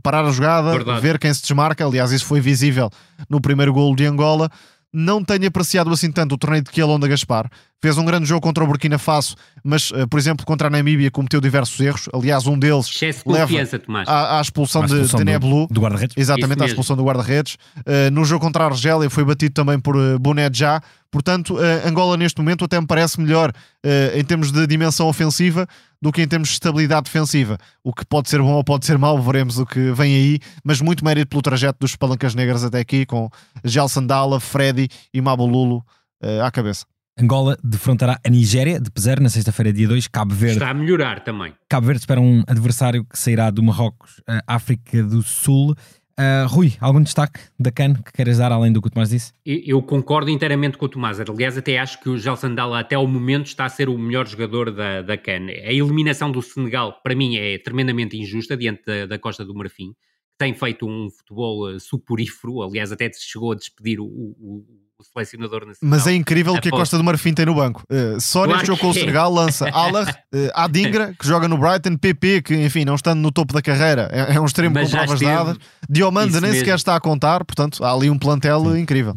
[0.02, 1.00] parar a jogada, Verdade.
[1.00, 1.84] ver quem se desmarca.
[1.84, 2.88] Aliás, isso foi visível
[3.28, 4.50] no primeiro golo de Angola.
[4.92, 7.50] Não tenho apreciado assim tanto o torneio de Kielonda Gaspar.
[7.80, 11.10] Fez um grande jogo contra o Burkina Faso, mas, uh, por exemplo, contra a Namíbia
[11.12, 12.08] cometeu diversos erros.
[12.12, 14.08] Aliás, um deles Excesso de leva confiança, Tomás.
[14.08, 15.68] à, à expulsão, À expulsão de, de do- Neblu.
[15.70, 16.16] do guarda-redes.
[16.16, 17.54] Exatamente, à expulsão do guarda-redes.
[17.86, 20.80] Uh, no jogo contra a Argélia foi batido também por uh, Bonet já.
[21.10, 25.68] Portanto, uh, Angola neste momento até me parece melhor uh, em termos de dimensão ofensiva
[26.00, 27.58] do que em termos de estabilidade defensiva.
[27.82, 30.38] O que pode ser bom ou pode ser mau, veremos o que vem aí.
[30.64, 33.28] Mas muito mérito pelo trajeto dos Palancas Negras até aqui, com
[33.64, 35.84] Gelson Dalla, Freddy e Mabululo
[36.22, 36.84] uh, à cabeça.
[37.20, 40.06] Angola defrontará a Nigéria de Peser na sexta-feira, dia 2.
[40.06, 40.58] Cabo Verde.
[40.58, 41.52] Está a melhorar também.
[41.68, 45.74] Cabo Verde espera um adversário que sairá do Marrocos, a África do Sul.
[46.20, 49.32] Ah, Rui, algum destaque da CAN que queiras dar além do que o Tomás disse?
[49.46, 51.20] Eu concordo inteiramente com o Tomás.
[51.20, 54.26] Aliás, até acho que o Gelson Dalla, até ao momento, está a ser o melhor
[54.26, 55.46] jogador da, da CAN.
[55.46, 59.92] A eliminação do Senegal, para mim, é tremendamente injusta diante da, da Costa do Marfim,
[59.92, 62.62] que tem feito um futebol eh, suporífero.
[62.62, 64.66] Aliás, até chegou a despedir o, o-
[65.00, 65.78] o selecionador nacional.
[65.82, 67.84] Mas é incrível o que a Costa do Marfim tem no banco.
[67.90, 68.94] Uh, só Claro neste jogo com o é.
[68.94, 73.30] Senegal lança Alar, uh, Adingra, que joga no Brighton, PP, que enfim, não estando no
[73.30, 75.56] topo da carreira, é, é um extremo Mas com provas dadas.
[75.88, 76.58] Diomanda Isso nem mesmo.
[76.64, 79.14] sequer está a contar, portanto, há ali um plantel incrível.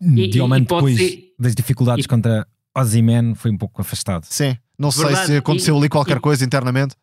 [0.00, 4.26] E- Diomante e pode depois ser- das dificuldades e- contra Ozyman foi um pouco afastado.
[4.28, 5.26] Sim, não sei Verdade.
[5.26, 6.94] se aconteceu E- ali qualquer e- coisa internamente.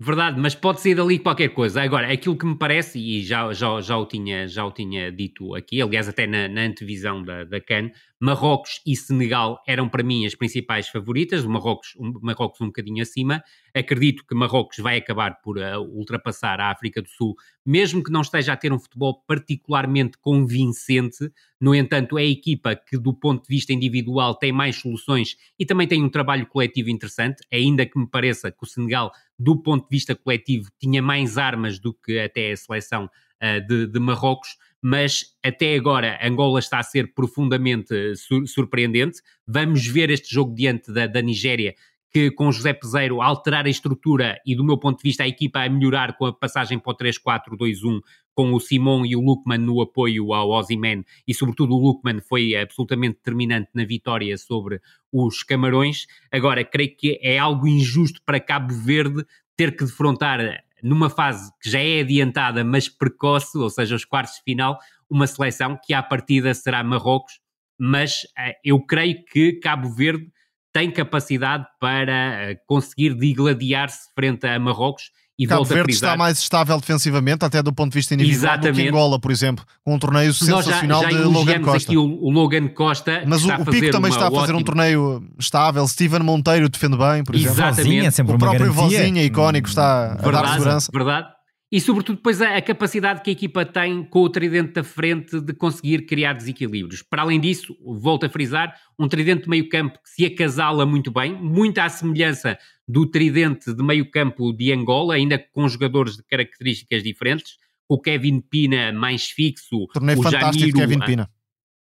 [0.00, 1.82] Verdade, mas pode sair dali qualquer coisa.
[1.82, 5.56] Agora, aquilo que me parece, e já, já, já, o, tinha, já o tinha dito
[5.56, 7.90] aqui, aliás, até na, na antevisão da, da CAN,
[8.20, 13.42] Marrocos e Senegal eram para mim as principais favoritas, Marrocos Marrocos um bocadinho acima.
[13.74, 18.22] Acredito que Marrocos vai acabar por uh, ultrapassar a África do Sul, mesmo que não
[18.22, 21.30] esteja a ter um futebol particularmente convincente.
[21.60, 25.64] No entanto, é a equipa que, do ponto de vista individual, tem mais soluções e
[25.64, 29.84] também tem um trabalho coletivo interessante, ainda que me pareça que o Senegal do ponto
[29.84, 34.56] de vista coletivo, tinha mais armas do que até a seleção uh, de, de, Marrocos,
[34.82, 39.20] mas até agora Angola está a ser profundamente sur surpreendente.
[39.46, 41.74] Vamos ver este jogo diante da, da Nigéria,
[42.10, 45.60] que com José Peseiro alterar a estrutura e, do meu ponto de vista, a equipa
[45.60, 48.00] a melhorar com a passagem para o 3-4-2-1,
[48.34, 52.54] com o Simon e o Lukman no apoio ao Ozyman, e sobretudo o Lukman foi
[52.54, 54.80] absolutamente determinante na vitória sobre
[55.12, 56.06] os Camarões.
[56.30, 59.24] Agora, creio que é algo injusto para Cabo Verde
[59.56, 64.36] ter que defrontar numa fase que já é adiantada, mas precoce, ou seja, os quartos
[64.36, 64.78] de final,
[65.10, 67.40] uma seleção que à partida será Marrocos,
[67.78, 70.30] mas uh, eu creio que Cabo Verde
[70.72, 76.08] tem capacidade para uh, conseguir digladiar-se frente a Marrocos e Cabo volta Verde a frisar.
[76.10, 78.88] está mais estável defensivamente, até do ponto de vista individual, do que Exatamente.
[78.88, 81.88] Angola, por exemplo, com um torneio Nós sensacional já, já de Logan Costa.
[81.90, 84.64] aqui o, o Logan Costa, Mas o, o Pico também está a fazer um ótima-
[84.64, 85.86] torneio estável.
[85.86, 87.52] Steven Monteiro defende bem, por exemplo.
[87.54, 87.82] Exatamente.
[87.84, 88.98] Vozinha, sempre O próprio garantia.
[88.98, 90.90] Vozinha, icónico, está a dar Verdade, segurança.
[90.92, 91.37] verdade.
[91.70, 95.38] E sobretudo depois a, a capacidade que a equipa tem com o tridente da frente
[95.38, 97.02] de conseguir criar desequilíbrios.
[97.02, 101.10] Para além disso, volto a frisar, um tridente de meio campo que se acasala muito
[101.10, 106.22] bem, muito à semelhança do tridente de meio campo de Angola, ainda com jogadores de
[106.22, 111.30] características diferentes, o Kevin Pina mais fixo, Torneio o fantástico de Jamiro, Kevin a- Pina.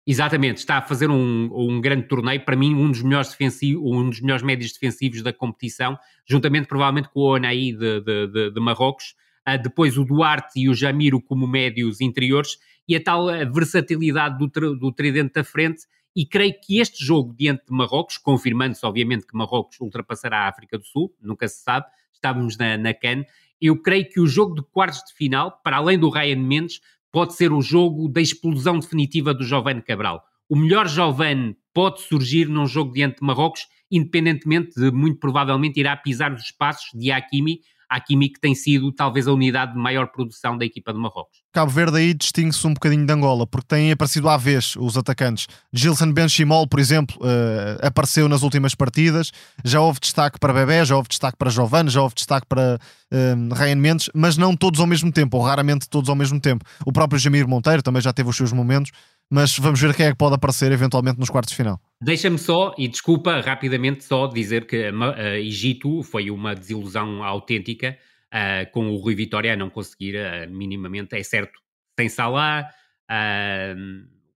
[0.05, 4.09] Exatamente, está a fazer um, um grande torneio, para mim um dos melhores defensivos, um
[4.09, 8.59] dos melhores médios defensivos da competição, juntamente provavelmente com o Onaí de, de, de, de
[8.61, 9.22] Marrocos, Ah,
[9.61, 14.91] depois o Duarte e o Jamiro como médios interiores, e a tal versatilidade do, do
[14.91, 15.83] tridente da frente,
[16.15, 20.77] e creio que este jogo diante de Marrocos, confirmando-se obviamente que Marrocos ultrapassará a África
[20.77, 23.23] do Sul, nunca se sabe, estávamos na, na CAN,
[23.59, 26.81] eu creio que o jogo de quartos de final, para além do Ryan Mendes,
[27.11, 30.23] pode ser o jogo da explosão definitiva do Giovanni Cabral.
[30.49, 35.95] O melhor Giovanni pode surgir num jogo diante de Marrocos, independentemente de, muito provavelmente, irá
[35.95, 37.61] pisar os espaços de Hakimi,
[37.95, 41.43] Hakimi que tem sido talvez a unidade de maior produção da equipa de Marrocos.
[41.51, 45.47] Cabo Verde aí distingue-se um bocadinho de Angola, porque têm aparecido à vez os atacantes.
[45.71, 49.31] Gilson Benchimol, por exemplo, eh, apareceu nas últimas partidas.
[49.63, 52.79] Já houve destaque para Bebé, já houve destaque para Giovanni, já houve destaque para
[53.11, 56.65] eh, Ryan Mendes, mas não todos ao mesmo tempo, ou raramente todos ao mesmo tempo.
[56.85, 58.91] O próprio Jamir Monteiro também já teve os seus momentos,
[59.31, 61.79] mas vamos ver quem é que pode aparecer eventualmente nos quartos de final.
[62.01, 67.97] Deixa-me só, e desculpa rapidamente, só dizer que eh, Egito foi uma desilusão autêntica
[68.35, 71.59] eh, com o Rui Vitória a não conseguir eh, minimamente, é certo,
[71.99, 72.67] sem Salah,
[73.09, 73.75] eh,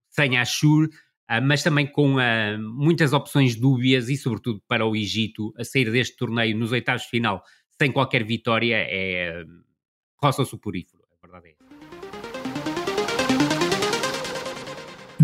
[0.08, 0.88] sem Ashur,
[1.42, 2.16] mas também com
[2.58, 7.10] muitas opções dúbias e, sobretudo, para o Egito a sair deste torneio nos oitavos de
[7.10, 7.42] final
[7.78, 9.44] sem qualquer vitória é
[10.22, 10.97] roça suporífero, a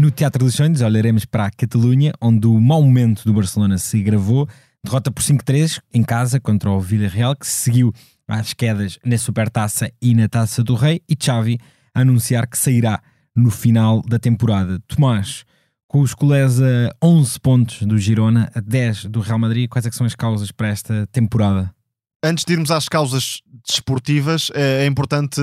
[0.05, 4.03] No Teatro dos Sonhos olharemos para a Catalunha, onde o mau momento do Barcelona se
[4.03, 4.47] gravou.
[4.85, 7.91] Derrota por 5-3 em casa contra o Villarreal, que se seguiu
[8.29, 11.59] às quedas na Supertaça e na Taça do Rei, e Xavi
[11.95, 13.01] a anunciar que sairá
[13.35, 14.79] no final da temporada.
[14.87, 15.47] Tomás,
[15.89, 19.91] Com os colés a 11 pontos do Girona, a 10 do Real Madrid, quais é
[19.91, 21.75] são as causas para esta temporada?
[22.23, 25.41] Antes de irmos às causas desportivas, é, é importante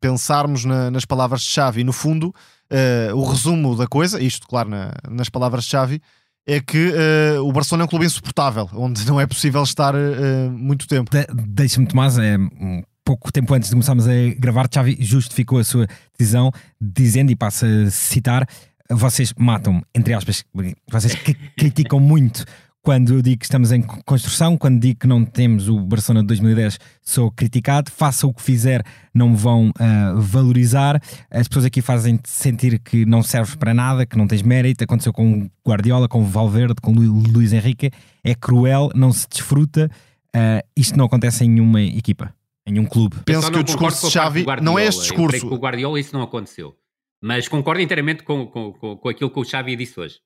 [0.00, 1.84] pensarmos na, nas palavras de Xavi.
[1.84, 6.02] No fundo, uh, o resumo da coisa, isto, claro, na, nas palavras de Xavi,
[6.46, 10.50] é que uh, o Barcelona é um clube insuportável, onde não é possível estar uh,
[10.50, 11.10] muito tempo.
[11.10, 15.64] De Deixa-me, Tomás, é um pouco tempo antes de começarmos a gravar, Xavi justificou a
[15.64, 15.86] sua
[16.18, 18.46] decisão, dizendo, e passo a citar,
[18.90, 20.44] vocês matam, entre aspas,
[20.90, 21.14] vocês
[21.56, 22.44] criticam muito
[22.82, 26.28] quando eu digo que estamos em construção, quando digo que não temos o Barcelona de
[26.28, 27.90] 2010, sou criticado.
[27.90, 31.00] Faça o que fizer, não me vão uh, valorizar.
[31.30, 34.84] As pessoas aqui fazem sentir que não serves para nada, que não tens mérito.
[34.84, 37.90] Aconteceu com Guardiola, com Valverde, com Lu Luís Henrique.
[38.24, 39.90] É cruel, não se desfruta.
[40.34, 42.34] Uh, isto não acontece em nenhuma equipa,
[42.66, 43.16] em nenhum clube.
[43.24, 45.48] Penso que o discurso de Xavi não é este discurso.
[45.48, 46.74] com o Guardiola isso não aconteceu.
[47.20, 50.20] Mas concordo inteiramente com, com, com, com aquilo que o Xavi disse hoje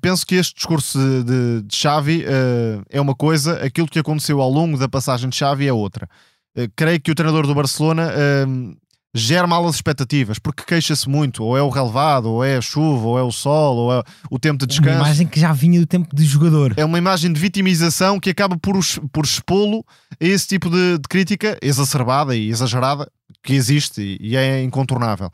[0.00, 4.50] penso que este discurso de, de Xavi uh, é uma coisa, aquilo que aconteceu ao
[4.50, 6.08] longo da passagem de Xavi é outra.
[6.56, 8.76] Uh, creio que o treinador do Barcelona uh,
[9.14, 13.06] gera mal as expectativas, porque queixa-se muito, ou é o relevado, ou é a chuva,
[13.06, 14.98] ou é o sol, ou é o tempo de descanso.
[14.98, 16.74] Uma imagem que já vinha do tempo de jogador.
[16.76, 18.76] É uma imagem de vitimização que acaba por,
[19.12, 23.10] por expô-lo a esse tipo de, de, crítica exacerbada e exagerada
[23.42, 25.30] que existe e, e é incontornável.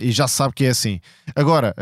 [0.00, 1.00] e já se sabe que é assim.
[1.34, 1.74] Agora,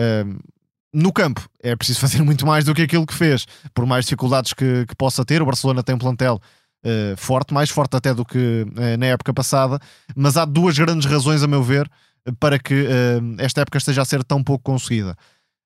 [0.93, 4.53] no campo é preciso fazer muito mais do que aquilo que fez, por mais dificuldades
[4.53, 5.40] que, que possa ter.
[5.40, 6.40] O Barcelona tem um plantel
[6.84, 9.78] uh, forte, mais forte até do que uh, na época passada,
[10.14, 11.90] mas há duas grandes razões, a meu ver,
[12.38, 15.16] para que uh, esta época esteja a ser tão pouco conseguida.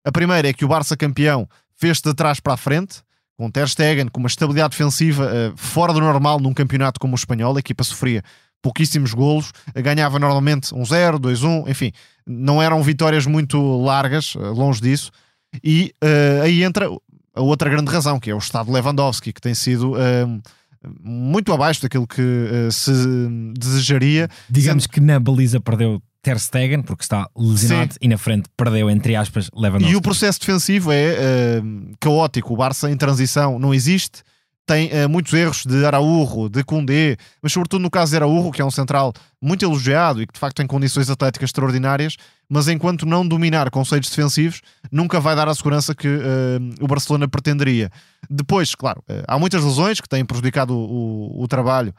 [0.04, 3.02] A primeira é que o Barça campeão fez de trás para a frente,
[3.36, 7.54] com Ter Stegen, com uma estabilidade defensiva fora do normal num campeonato como o espanhol,
[7.54, 8.22] a equipa sofria
[8.62, 11.92] pouquíssimos golos, ganhava normalmente um 0, 2-1, enfim,
[12.26, 15.10] não eram vitórias muito largas, eh, longe disso.
[15.62, 16.88] E uh, aí entra
[17.34, 20.42] a outra grande razão, que é o estado de Lewandowski, que tem sido uh,
[21.02, 22.92] muito abaixo daquilo que uh, se
[23.56, 24.28] desejaria.
[24.50, 24.92] Digamos sendo...
[24.92, 27.98] que na baliza perdeu Ter Stegen, porque está lesionado, Sim.
[28.02, 29.92] e na frente perdeu, entre aspas, Lewandowski.
[29.92, 31.62] E o processo defensivo é
[32.00, 32.52] caótico.
[32.52, 34.22] O Barça em transição não existe
[34.66, 38.60] tem uh, muitos erros de Araújo, de Koundé, mas sobretudo no caso de Araújo, que
[38.60, 42.16] é um central muito elogiado e que de facto tem condições atléticas extraordinárias,
[42.48, 44.60] mas enquanto não dominar conceitos defensivos,
[44.90, 46.20] nunca vai dar a segurança que uh,
[46.80, 47.90] o Barcelona pretenderia.
[48.28, 51.94] Depois, claro, uh, há muitas lesões que têm prejudicado o, o, o trabalho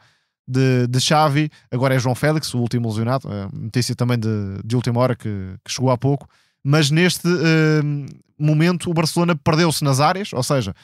[0.46, 4.28] de, de Xavi, agora é João Félix, o último lesionado, notícia também de,
[4.64, 6.28] de última hora que, que chegou há pouco,
[6.64, 7.28] mas neste
[8.38, 10.74] momento o Barcelona perdeu-se nas áreas, ou seja,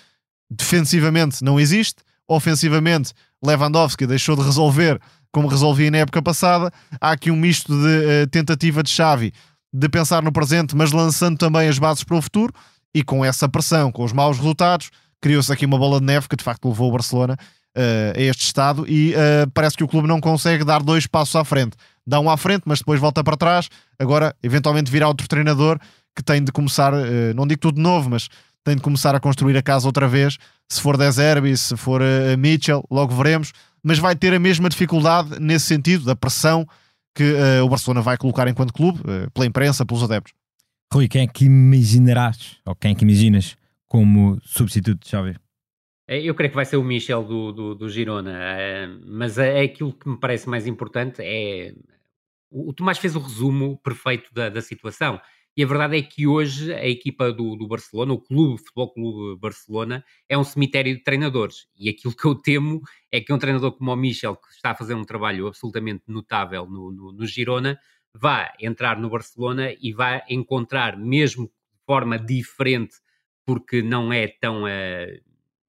[0.51, 3.13] defensivamente não existe, ofensivamente
[3.45, 5.01] Lewandowski deixou de resolver
[5.35, 6.71] como resolvia na época passada.
[7.01, 9.33] Há aqui um misto de uh, tentativa de Xavi
[9.73, 12.55] de pensar no presente, mas lançando também as bases para o futuro.
[12.95, 14.91] E com essa pressão, com os maus resultados,
[15.21, 17.37] criou-se aqui uma bola de neve que de facto levou o Barcelona
[17.77, 18.89] uh, a este estado.
[18.89, 21.77] E uh, parece que o clube não consegue dar dois passos à frente.
[22.07, 23.69] Dá um à frente, mas depois volta para trás.
[23.99, 25.81] Agora, eventualmente, virá outro treinador
[26.15, 26.93] que tem de começar,
[27.35, 28.29] não digo tudo novo, mas
[28.65, 30.39] tem de começar a construir a casa outra vez.
[30.69, 33.53] Se for Deserbi, se for uh, Mitchell, logo veremos.
[33.83, 36.67] Mas vai ter a mesma dificuldade nesse sentido, da pressão
[37.15, 40.33] que uh, o Barcelona vai colocar enquanto clube, uh, pela imprensa, pelos adeptos.
[40.93, 43.57] Rui, quem é que imaginarás, ou quem é que imaginas
[43.87, 45.37] como substituto de Xavi?
[46.09, 48.39] Eu creio que vai ser o Michel do, do, do Girona,
[49.07, 51.73] mas é, é aquilo que me parece mais importante é
[52.55, 55.21] o Tomás fez o resumo perfeito da, da situação.
[55.57, 58.93] E a verdade é que hoje a equipa do, do Barcelona, o clube, o Futebol
[58.93, 61.69] Clube Barcelona, é um cemitério de treinadores.
[61.79, 62.81] E aquilo que eu temo
[63.11, 66.67] é que um treinador como o Michel, que está a fazer um trabalho absolutamente notável
[66.67, 67.79] no, no, no Girona,
[68.13, 71.53] vá entrar no Barcelona e vá encontrar, mesmo de
[71.87, 72.97] forma diferente,
[73.47, 75.21] porque não é tão uh,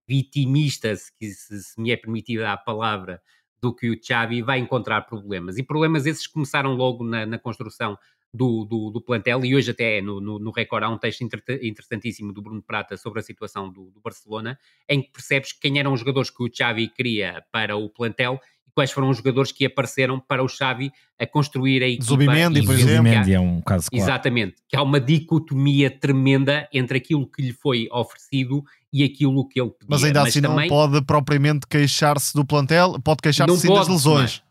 [0.07, 3.21] vitimista, se, se, se me é permitida a palavra,
[3.61, 5.57] do que o Xavi, vai encontrar problemas.
[5.57, 7.97] E problemas esses começaram logo na, na construção
[8.35, 11.21] do, do, do, plantel, e hoje até no, no, no Record há um texto
[11.61, 14.59] interessantíssimo do Bruno Prata sobre a situação do, do, Barcelona,
[14.89, 18.71] em que percebes quem eram os jogadores que o Xavi queria para o plantel e
[18.71, 22.03] quais foram os jogadores que apareceram para o Xavi a construir a equipa.
[22.03, 22.97] Zubimendi, por exemplo.
[22.97, 24.03] Zubimendi é um caso claro.
[24.03, 29.61] Exatamente, que há uma dicotomia tremenda entre aquilo que lhe foi oferecido e aquilo que
[29.61, 29.87] ele pedia.
[29.89, 30.69] Mas ainda assim também...
[30.69, 34.41] não pode propriamente queixar-se do plantel, pode queixar-se das lesões.
[34.41, 34.45] Mas...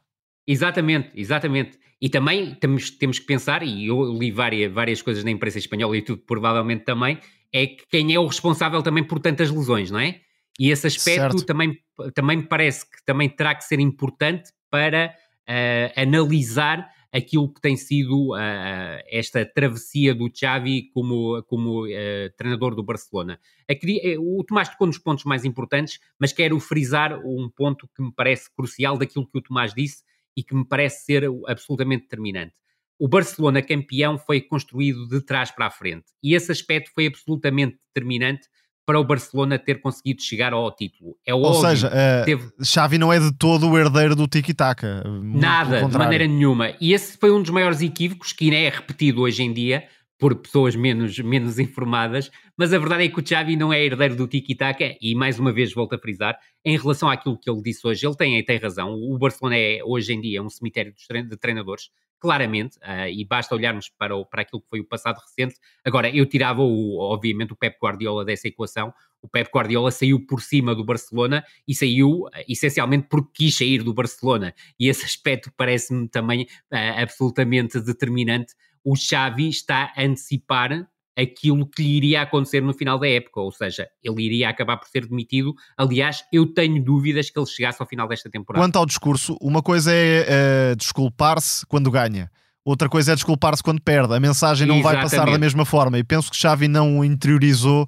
[0.46, 1.83] Exatamente, exatamente.
[2.00, 5.96] E também temos, temos que pensar, e eu li várias, várias coisas na imprensa espanhola
[5.96, 7.18] e tudo provavelmente também,
[7.52, 10.20] é que quem é o responsável também por tantas lesões, não é?
[10.58, 11.78] E esse aspecto também,
[12.14, 15.14] também me parece que também terá que ser importante para
[15.48, 22.74] uh, analisar aquilo que tem sido uh, esta travessia do Xavi como, como uh, treinador
[22.74, 23.38] do Barcelona.
[23.70, 28.12] Aqui, o Tomás tocou nos pontos mais importantes, mas quero frisar um ponto que me
[28.12, 30.02] parece crucial daquilo que o Tomás disse
[30.36, 32.54] e que me parece ser absolutamente determinante.
[32.98, 37.76] O Barcelona campeão foi construído de trás para a frente e esse aspecto foi absolutamente
[37.92, 38.46] determinante
[38.86, 41.16] para o Barcelona ter conseguido chegar ao título.
[41.26, 42.50] É Ou seja, uh, teve...
[42.62, 45.02] Xavi não é de todo o herdeiro do tiki-taka.
[45.22, 46.74] Nada, de maneira nenhuma.
[46.80, 49.88] E esse foi um dos maiores equívocos que ainda é repetido hoje em dia
[50.18, 54.16] por pessoas menos, menos informadas, mas a verdade é que o Xavi não é herdeiro
[54.16, 57.86] do tiki-taka e mais uma vez volto a frisar, em relação àquilo que ele disse
[57.86, 61.90] hoje, ele tem, tem razão, o Barcelona é hoje em dia um cemitério de treinadores,
[62.24, 65.56] claramente, uh, e basta olharmos para, o, para aquilo que foi o passado recente.
[65.84, 68.94] Agora, eu tirava, o, obviamente, o Pep Guardiola dessa equação.
[69.20, 73.82] O Pep Guardiola saiu por cima do Barcelona e saiu uh, essencialmente porque quis sair
[73.82, 74.54] do Barcelona.
[74.80, 78.54] E esse aspecto parece-me também uh, absolutamente determinante.
[78.82, 83.52] O Xavi está a antecipar aquilo que lhe iria acontecer no final da época, ou
[83.52, 85.54] seja, ele iria acabar por ser demitido.
[85.76, 88.64] Aliás, eu tenho dúvidas que ele chegasse ao final desta temporada.
[88.64, 92.30] Quanto ao discurso, uma coisa é, é desculpar-se quando ganha.
[92.64, 94.14] Outra coisa é desculpar-se quando perde.
[94.14, 95.02] A mensagem não Exatamente.
[95.02, 95.98] vai passar da mesma forma.
[95.98, 97.86] E penso que Xavi não interiorizou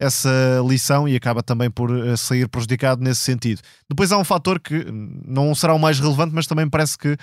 [0.00, 3.60] essa lição e acaba também por eh, sair prejudicado nesse sentido.
[3.88, 4.84] Depois há um fator que
[5.24, 7.18] não será o mais relevante, mas também parece que uh,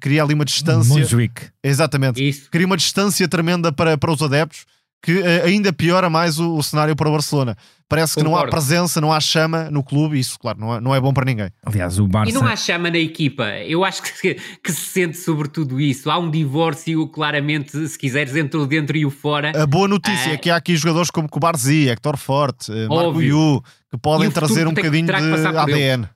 [0.00, 0.94] cria ali uma distância.
[0.94, 1.48] Montjuic.
[1.62, 2.26] Exatamente.
[2.26, 2.48] Isso.
[2.50, 4.64] Cria uma distância tremenda para, para os adeptos
[5.06, 7.56] que uh, ainda piora mais o, o, cenário para o Barcelona.
[7.88, 8.42] Parece que Concordo.
[8.42, 11.00] não há presença, não há chama no clube, e isso, claro, não é, não é
[11.00, 11.48] bom para ninguém.
[11.64, 12.28] Aliás, o Barça...
[12.28, 13.44] E não há chama na equipa.
[13.60, 16.10] Eu acho que, que se sente sobre tudo isso.
[16.10, 19.52] Há um divórcio, claramente, se quiseres, entre o dentro e o fora.
[19.54, 23.22] A boa notícia ah, é que há aqui jogadores como Kubarzi, Hector Forte, eh, Marco
[23.22, 26.08] Yu, que podem trazer um bocadinho de ADN.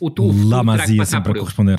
[0.00, 1.78] O, o Lamazia sempre a corresponder.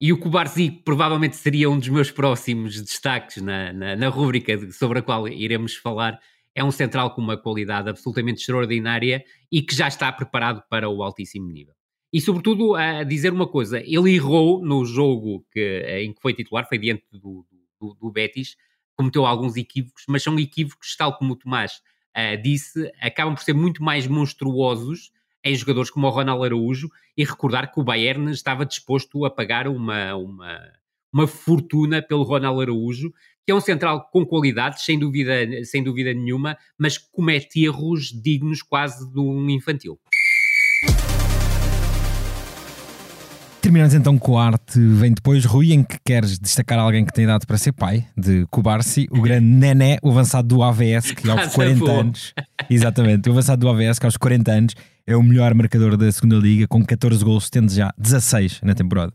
[0.00, 5.00] E o Kubarzi provavelmente seria um dos meus próximos destaques na, na, na rúbrica sobre
[5.00, 6.20] a qual iremos falar.
[6.54, 11.02] É um central com uma qualidade absolutamente extraordinária e que já está preparado para o
[11.02, 11.74] altíssimo nível.
[12.12, 16.66] E sobretudo a dizer uma coisa, ele errou no jogo que, em que foi titular,
[16.68, 17.44] foi diante do,
[17.80, 18.56] do, do Betis,
[18.94, 21.80] cometeu alguns equívocos, mas são equívocos, tal como o Tomás
[22.16, 25.10] uh, disse, acabam por ser muito mais monstruosos
[25.44, 29.68] em jogadores como o Ronald Araújo e recordar que o Bayern estava disposto a pagar
[29.68, 30.60] uma, uma,
[31.12, 33.12] uma fortuna pelo Ronald Araújo,
[33.44, 38.62] que é um central com qualidade, sem dúvida, sem dúvida nenhuma, mas comete erros dignos
[38.62, 39.98] quase de um infantil.
[43.68, 47.24] Terminamos então com a arte vem depois, Rui, em que queres destacar alguém que tem
[47.24, 51.52] idade para ser pai, de Kubarsi, o grande Nené, o avançado do AVS, que aos
[51.52, 52.34] 40 anos,
[52.70, 54.74] exatamente, o avançado do AVS, que aos 40 anos
[55.08, 59.10] é o melhor marcador da segunda liga, com 14 gols, tendo já 16 na temporada.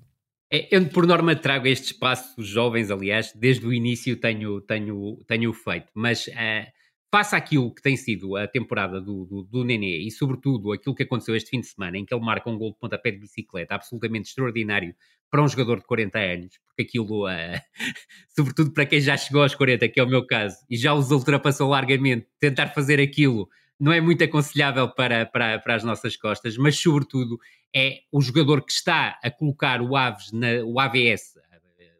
[0.52, 5.54] É, eu, por norma, trago este espaço jovens, aliás, desde o início tenho, tenho, tenho
[5.54, 6.66] feito, mas uh,
[7.12, 11.04] face àquilo que tem sido a temporada do, do, do Nenê e, sobretudo, aquilo que
[11.04, 13.76] aconteceu este fim de semana, em que ele marca um gol de pontapé de bicicleta
[13.76, 14.96] absolutamente extraordinário
[15.30, 17.62] para um jogador de 40 anos, porque aquilo, uh,
[18.36, 21.12] sobretudo para quem já chegou aos 40, que é o meu caso, e já os
[21.12, 23.48] ultrapassou largamente, tentar fazer aquilo
[23.84, 27.38] não é muito aconselhável para, para, para as nossas costas, mas, sobretudo,
[27.76, 31.38] é o jogador que está a colocar o Aves, na, o AVS,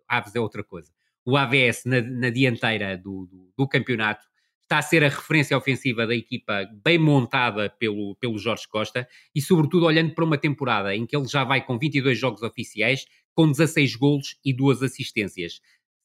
[0.08, 0.90] Aves é outra coisa,
[1.26, 4.26] o AVS na, na dianteira do, do, do campeonato
[4.62, 9.06] está a ser a referência ofensiva da equipa bem montada pelo, pelo Jorge Costa
[9.36, 13.06] e, sobretudo, olhando para uma temporada em que ele já vai com 22 jogos oficiais,
[13.36, 15.60] com 16 golos e duas assistências.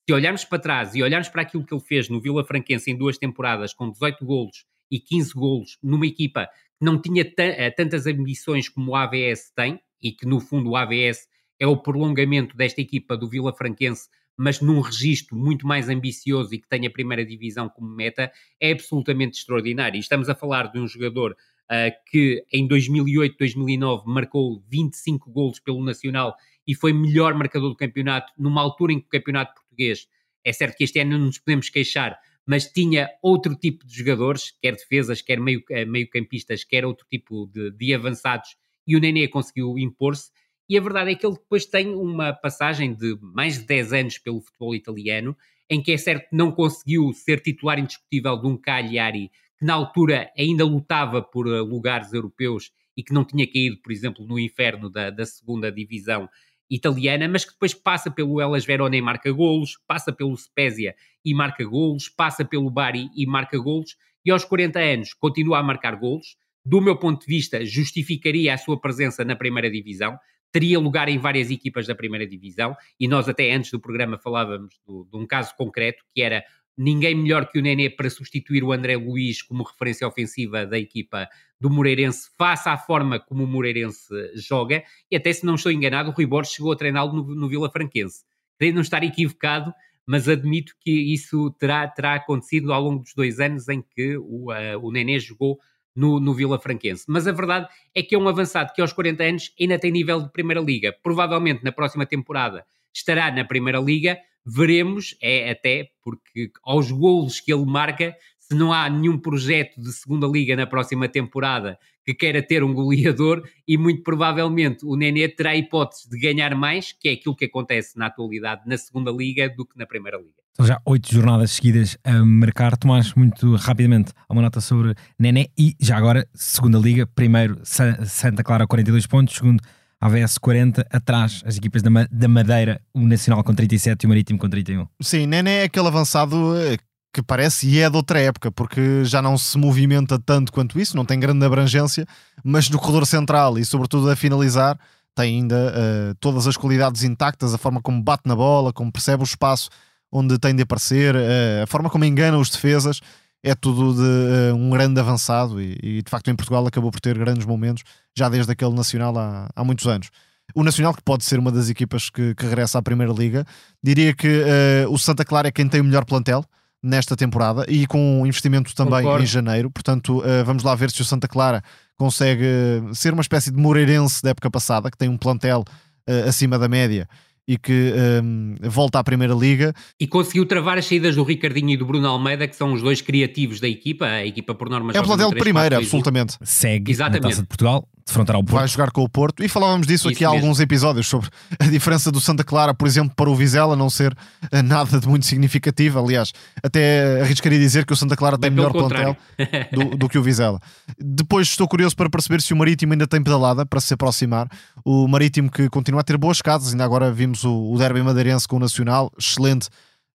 [0.05, 2.97] Se olharmos para trás e olharmos para aquilo que ele fez no Vila Franquense em
[2.97, 6.47] duas temporadas, com 18 golos e 15 golos, numa equipa
[6.78, 10.76] que não tinha eh, tantas ambições como o AVS tem, e que no fundo o
[10.76, 11.26] AVS
[11.59, 14.09] é o prolongamento desta equipa do Vila Franquense
[14.39, 18.30] mas num registro muito mais ambicioso e que tem a primeira divisão como meta,
[18.61, 19.97] é absolutamente extraordinário.
[19.97, 25.59] E estamos a falar de um jogador uh, que em 2008, 2009 marcou 25 golos
[25.59, 30.07] pelo Nacional e foi melhor marcador do campeonato, numa altura em que o campeonato português,
[30.45, 32.16] é certo que este ano não nos podemos queixar,
[32.49, 37.07] mas tinha outro tipo de jogadores, quer defesas, quer meio, eh, meio campistas, quer outro
[37.11, 40.30] tipo de, de avançados, e o Nenê conseguiu impor-se,
[40.66, 44.18] e a verdade é que ele depois tem uma passagem de mais de 10 anos
[44.18, 45.36] pelo futebol italiano,
[45.68, 49.74] em que é certo que não conseguiu ser titular indiscutível de um Cagliari que na
[49.74, 54.38] altura ainda lutava por eh, lugares europeus e que não tinha caído, por exemplo, no
[54.38, 56.30] inferno da, da segunda divisão
[56.71, 60.95] italiana, mas que depois passa pelo Elas Verona e marca golos, passa pelo Spezia
[61.25, 65.62] e marca golos, passa pelo Bari e marca golos, e aos 40 anos continua a
[65.62, 66.37] marcar golos.
[66.64, 70.19] Do meu ponto de vista, justificaria a sua presença na primeira divisão,
[70.53, 74.79] teria lugar em várias equipas da primeira divisão, e nós até antes do programa falávamos
[74.87, 76.45] do, de um caso concreto, que era
[76.79, 81.29] ninguém melhor que o Nenê para substituir o André Luiz como referência ofensiva da equipa
[81.61, 86.11] do Moreirense, face à forma como o Moreirense joga, e até se não estou enganado,
[86.11, 88.22] o Rui Borges chegou a treiná-lo no, no Vila Franquense.
[88.57, 89.74] Creio não estar equivocado,
[90.07, 94.53] mas admito que isso terá, terá acontecido ao longo dos dois anos em que o,
[94.53, 95.59] uh, o Nenê jogou
[95.99, 97.05] no, no Vila Franquense.
[97.09, 100.22] Mas a verdade é que é um avançado que aos 40 anos ainda tem nível
[100.22, 100.97] de Primeira Liga.
[101.03, 102.64] Provavelmente na próxima temporada
[102.95, 104.16] estará na Primeira Liga.
[104.51, 109.92] Veremos, é até porque aos golos que ele marca, se não há nenhum projeto de
[109.92, 115.28] segunda liga na próxima temporada que queira ter um goleador e muito provavelmente o Nenê
[115.28, 119.51] terá hipótese de ganhar mais, que é aquilo que acontece na atualidade na segunda liga
[119.51, 120.32] do que na primeira liga.
[120.57, 122.76] São já oito jornadas seguidas a marcar.
[122.78, 128.66] Tomás, muito rapidamente, uma nota sobre Nené e já agora, segunda liga, primeiro Santa Clara
[128.66, 129.62] 42 pontos, segundo
[130.01, 134.38] AVS 40, atrás as equipas da, da Madeira, o Nacional com 37 e o Marítimo
[134.38, 134.86] com 31.
[135.03, 136.76] Sim, Nené é aquele avançado eh,
[137.12, 140.96] que parece e é de outra época, porque já não se movimenta tanto quanto isso,
[140.96, 142.07] não tem grande abrangência,
[142.44, 144.78] mas no corredor central e sobretudo a finalizar
[145.16, 149.22] tem ainda uh, todas as qualidades intactas, a forma como bate na bola, como percebe
[149.22, 149.68] o espaço
[150.12, 153.01] onde tem de aparecer, uh, a forma como engana os defesas,
[153.49, 157.01] é tudo de uh, um grande avançado e, e, de facto em Portugal acabou por
[157.01, 157.82] ter grandes momentos
[158.16, 160.11] já desde aquele Nacional há, há muitos anos.
[160.55, 163.44] O Nacional, que pode ser uma das equipas que, que regressa à Primeira Liga,
[163.82, 164.42] diria que
[164.88, 166.42] o Santa Clara é quem tem o melhor plantel,
[166.82, 169.22] nesta temporada e com investimento também Concordo.
[169.22, 169.70] em janeiro.
[169.70, 171.62] Portanto, uh, vamos lá ver se o Santa Clara
[171.96, 172.46] consegue
[172.94, 175.64] ser uma espécie de Moreirense da época passada, que tem um plantel
[176.09, 177.09] uh, acima da média
[177.49, 179.72] e que um, volta à Primeira Liga.
[179.99, 183.01] E conseguiu travar as saídas do Ricardinho e do Bruno Almeida, que são os dois
[183.01, 184.05] criativos da equipa.
[184.05, 186.36] A equipa, por norma, é o plantel de primeira, absolutamente.
[186.42, 187.22] Segue Exatamente.
[187.22, 188.59] na Taça de Portugal, defrontará o Porto.
[188.59, 189.44] Vai jogar com o Porto.
[189.44, 190.44] E falávamos disso Isso aqui há mesmo.
[190.44, 191.28] alguns episódios, sobre
[191.59, 194.16] a diferença do Santa Clara, por exemplo, para o Vizela não ser
[194.50, 195.98] eh, nada de muito significativo.
[195.98, 196.32] Aliás,
[196.62, 199.16] até arriscaria dizer que o Santa Clara tem melhor plantel
[199.72, 200.61] do, do, que o Vizela.
[200.98, 204.48] Depois estou curioso para perceber se o Marítimo ainda tem pedalada para se aproximar.
[204.84, 208.48] O Marítimo que continua a ter boas casas, ainda agora vimos o, o derby madeirense
[208.48, 209.68] com o Nacional, excelente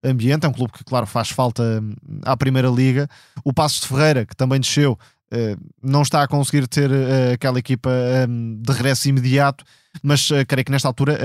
[0.04, 3.08] ambiente, é um clube que, claro, faz falta hum, à Primeira Liga.
[3.44, 4.98] O Passos de Ferreira, que também desceu,
[5.82, 7.90] não está a conseguir ter uh, aquela equipa
[8.28, 9.64] um, de regresso imediato,
[10.02, 11.18] mas uh, creio que nesta altura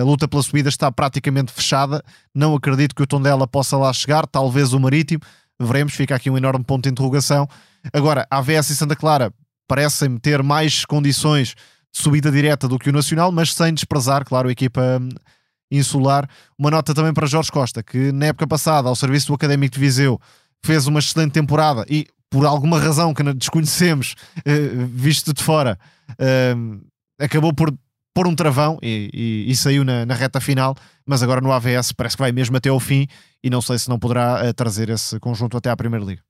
[0.00, 2.02] a luta pela subida está praticamente fechada.
[2.34, 5.22] Não acredito que o Tondela possa lá chegar, talvez o Marítimo,
[5.60, 7.48] veremos, fica aqui um enorme ponto de interrogação.
[7.92, 9.32] Agora, a AVS e Santa Clara
[9.66, 11.54] parecem ter mais condições
[11.92, 15.08] de subida direta do que o Nacional, mas sem desprezar, claro, a equipa um,
[15.70, 16.28] insular.
[16.58, 19.80] Uma nota também para Jorge Costa, que na época passada, ao serviço do Académico de
[19.80, 20.20] Viseu,
[20.64, 25.78] fez uma excelente temporada e por alguma razão que desconhecemos, uh, visto de fora,
[26.12, 26.80] uh,
[27.18, 27.72] acabou por
[28.14, 30.74] pôr um travão e, e, e saiu na, na, reta final,
[31.06, 33.06] mas agora no AVS parece que vai mesmo até ao fim
[33.42, 36.22] e não sei se não poderá uh, trazer esse conjunto até à Primeira Liga.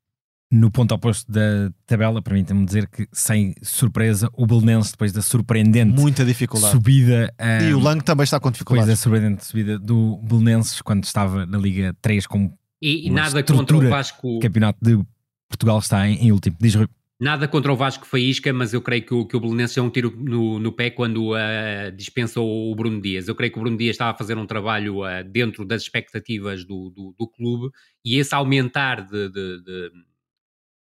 [0.53, 5.99] No ponto oposto da tabela, permitam-me dizer que, sem surpresa, o Belenense, depois da surpreendente
[5.99, 6.73] Muita dificuldade.
[6.73, 7.33] subida.
[7.41, 8.87] Um, e o Lang também está com dificuldades.
[8.87, 12.53] Depois da surpreendente subida do Belenenses, quando estava na Liga 3 com.
[12.83, 14.41] E, e nada contra o Vasco.
[14.41, 15.01] Campeonato de
[15.49, 16.57] Portugal está em, em último.
[16.61, 16.75] Diz.
[17.21, 19.89] Nada contra o Vasco Faísca, mas eu creio que o, que o Belenenses é um
[19.89, 23.29] tiro no, no pé quando uh, dispensou o Bruno Dias.
[23.29, 26.65] Eu creio que o Bruno Dias estava a fazer um trabalho uh, dentro das expectativas
[26.65, 27.71] do, do, do, clube
[28.05, 29.91] e esse aumentar de, de, de,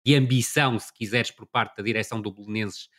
[0.05, 2.89] de, ambição, se quiseres, por parte da direção do Belenenses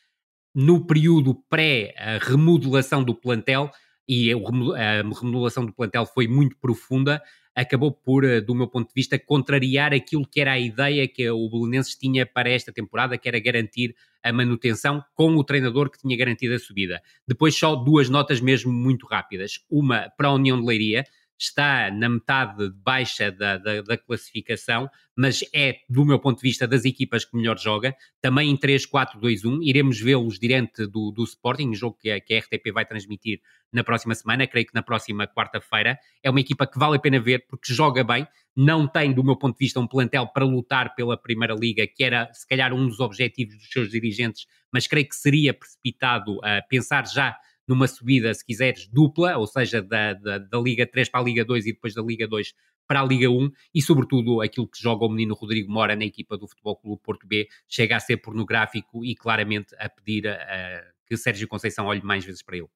[0.55, 3.71] no período pré-remodelação do plantel,
[4.09, 7.23] e a remodelação do plantel foi muito profunda,
[7.59, 11.29] acabou por, eh, do meu ponto de vista, contrariar aquilo que era a ideia que
[11.29, 15.99] o Belenenses tinha para esta temporada, que era garantir a manutenção com o treinador que
[15.99, 17.03] tinha garantido a subida.
[17.27, 19.65] Depois só duas notas mesmo muito rápidas.
[19.69, 21.05] Uma para a União de Leiria,
[21.39, 26.67] está na metade baixa da, da, da, classificação, mas é, do meu ponto de vista,
[26.67, 31.97] das equipas que melhor joga, também em 3-4-2-1, iremos vê-los diante do, do Sporting, jogo
[32.01, 33.41] que a, que a RTP vai transmitir
[33.73, 37.21] na próxima semana, creio que na próxima quarta-feira, é uma equipa que vale a pena
[37.21, 38.27] ver porque joga bem,
[38.57, 42.03] não tem, do meu ponto de vista, um plantel para lutar pela Primeira Liga, que
[42.03, 46.61] era, se calhar, um dos objetivos dos seus dirigentes, mas creio que seria precipitado a
[46.63, 47.37] pensar já
[47.69, 51.45] numa subida, se quiseres, dupla, ou seja, da, da, da, Liga 3 para a Liga
[51.45, 52.55] 2 e depois da Liga 2
[52.87, 56.39] para a Liga 1 e, sobretudo, aquilo que joga o menino Rodrigo Mora na equipa
[56.39, 60.83] do Futebol Clube Porto B chega a ser pornográfico e claramente a pedir a, a,
[61.07, 62.69] que Sérgio Conceição olhe mais vezes para ele.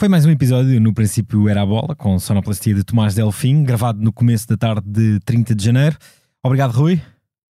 [0.00, 4.02] Foi mais um episódio, no princípio era a bola, com sonoplastia de Tomás Delfim, gravado
[4.02, 5.96] no começo da tarde de 30 de janeiro.
[6.42, 7.00] Obrigado, Rui.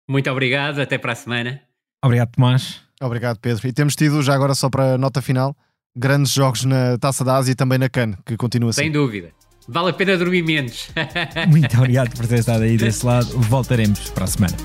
[0.10, 1.62] Muito obrigado, até para a semana.
[2.04, 2.83] Obrigado, Tomás.
[3.04, 3.68] Obrigado, Pedro.
[3.68, 5.56] E temos tido, já agora só para nota final,
[5.96, 8.84] grandes jogos na Taça da Ásia e também na CAN, que continua assim.
[8.84, 9.32] Sem dúvida.
[9.68, 10.90] Vale a pena dormir menos.
[11.48, 13.28] Muito obrigado por ter estado aí desse lado.
[13.40, 14.58] Voltaremos para a semana.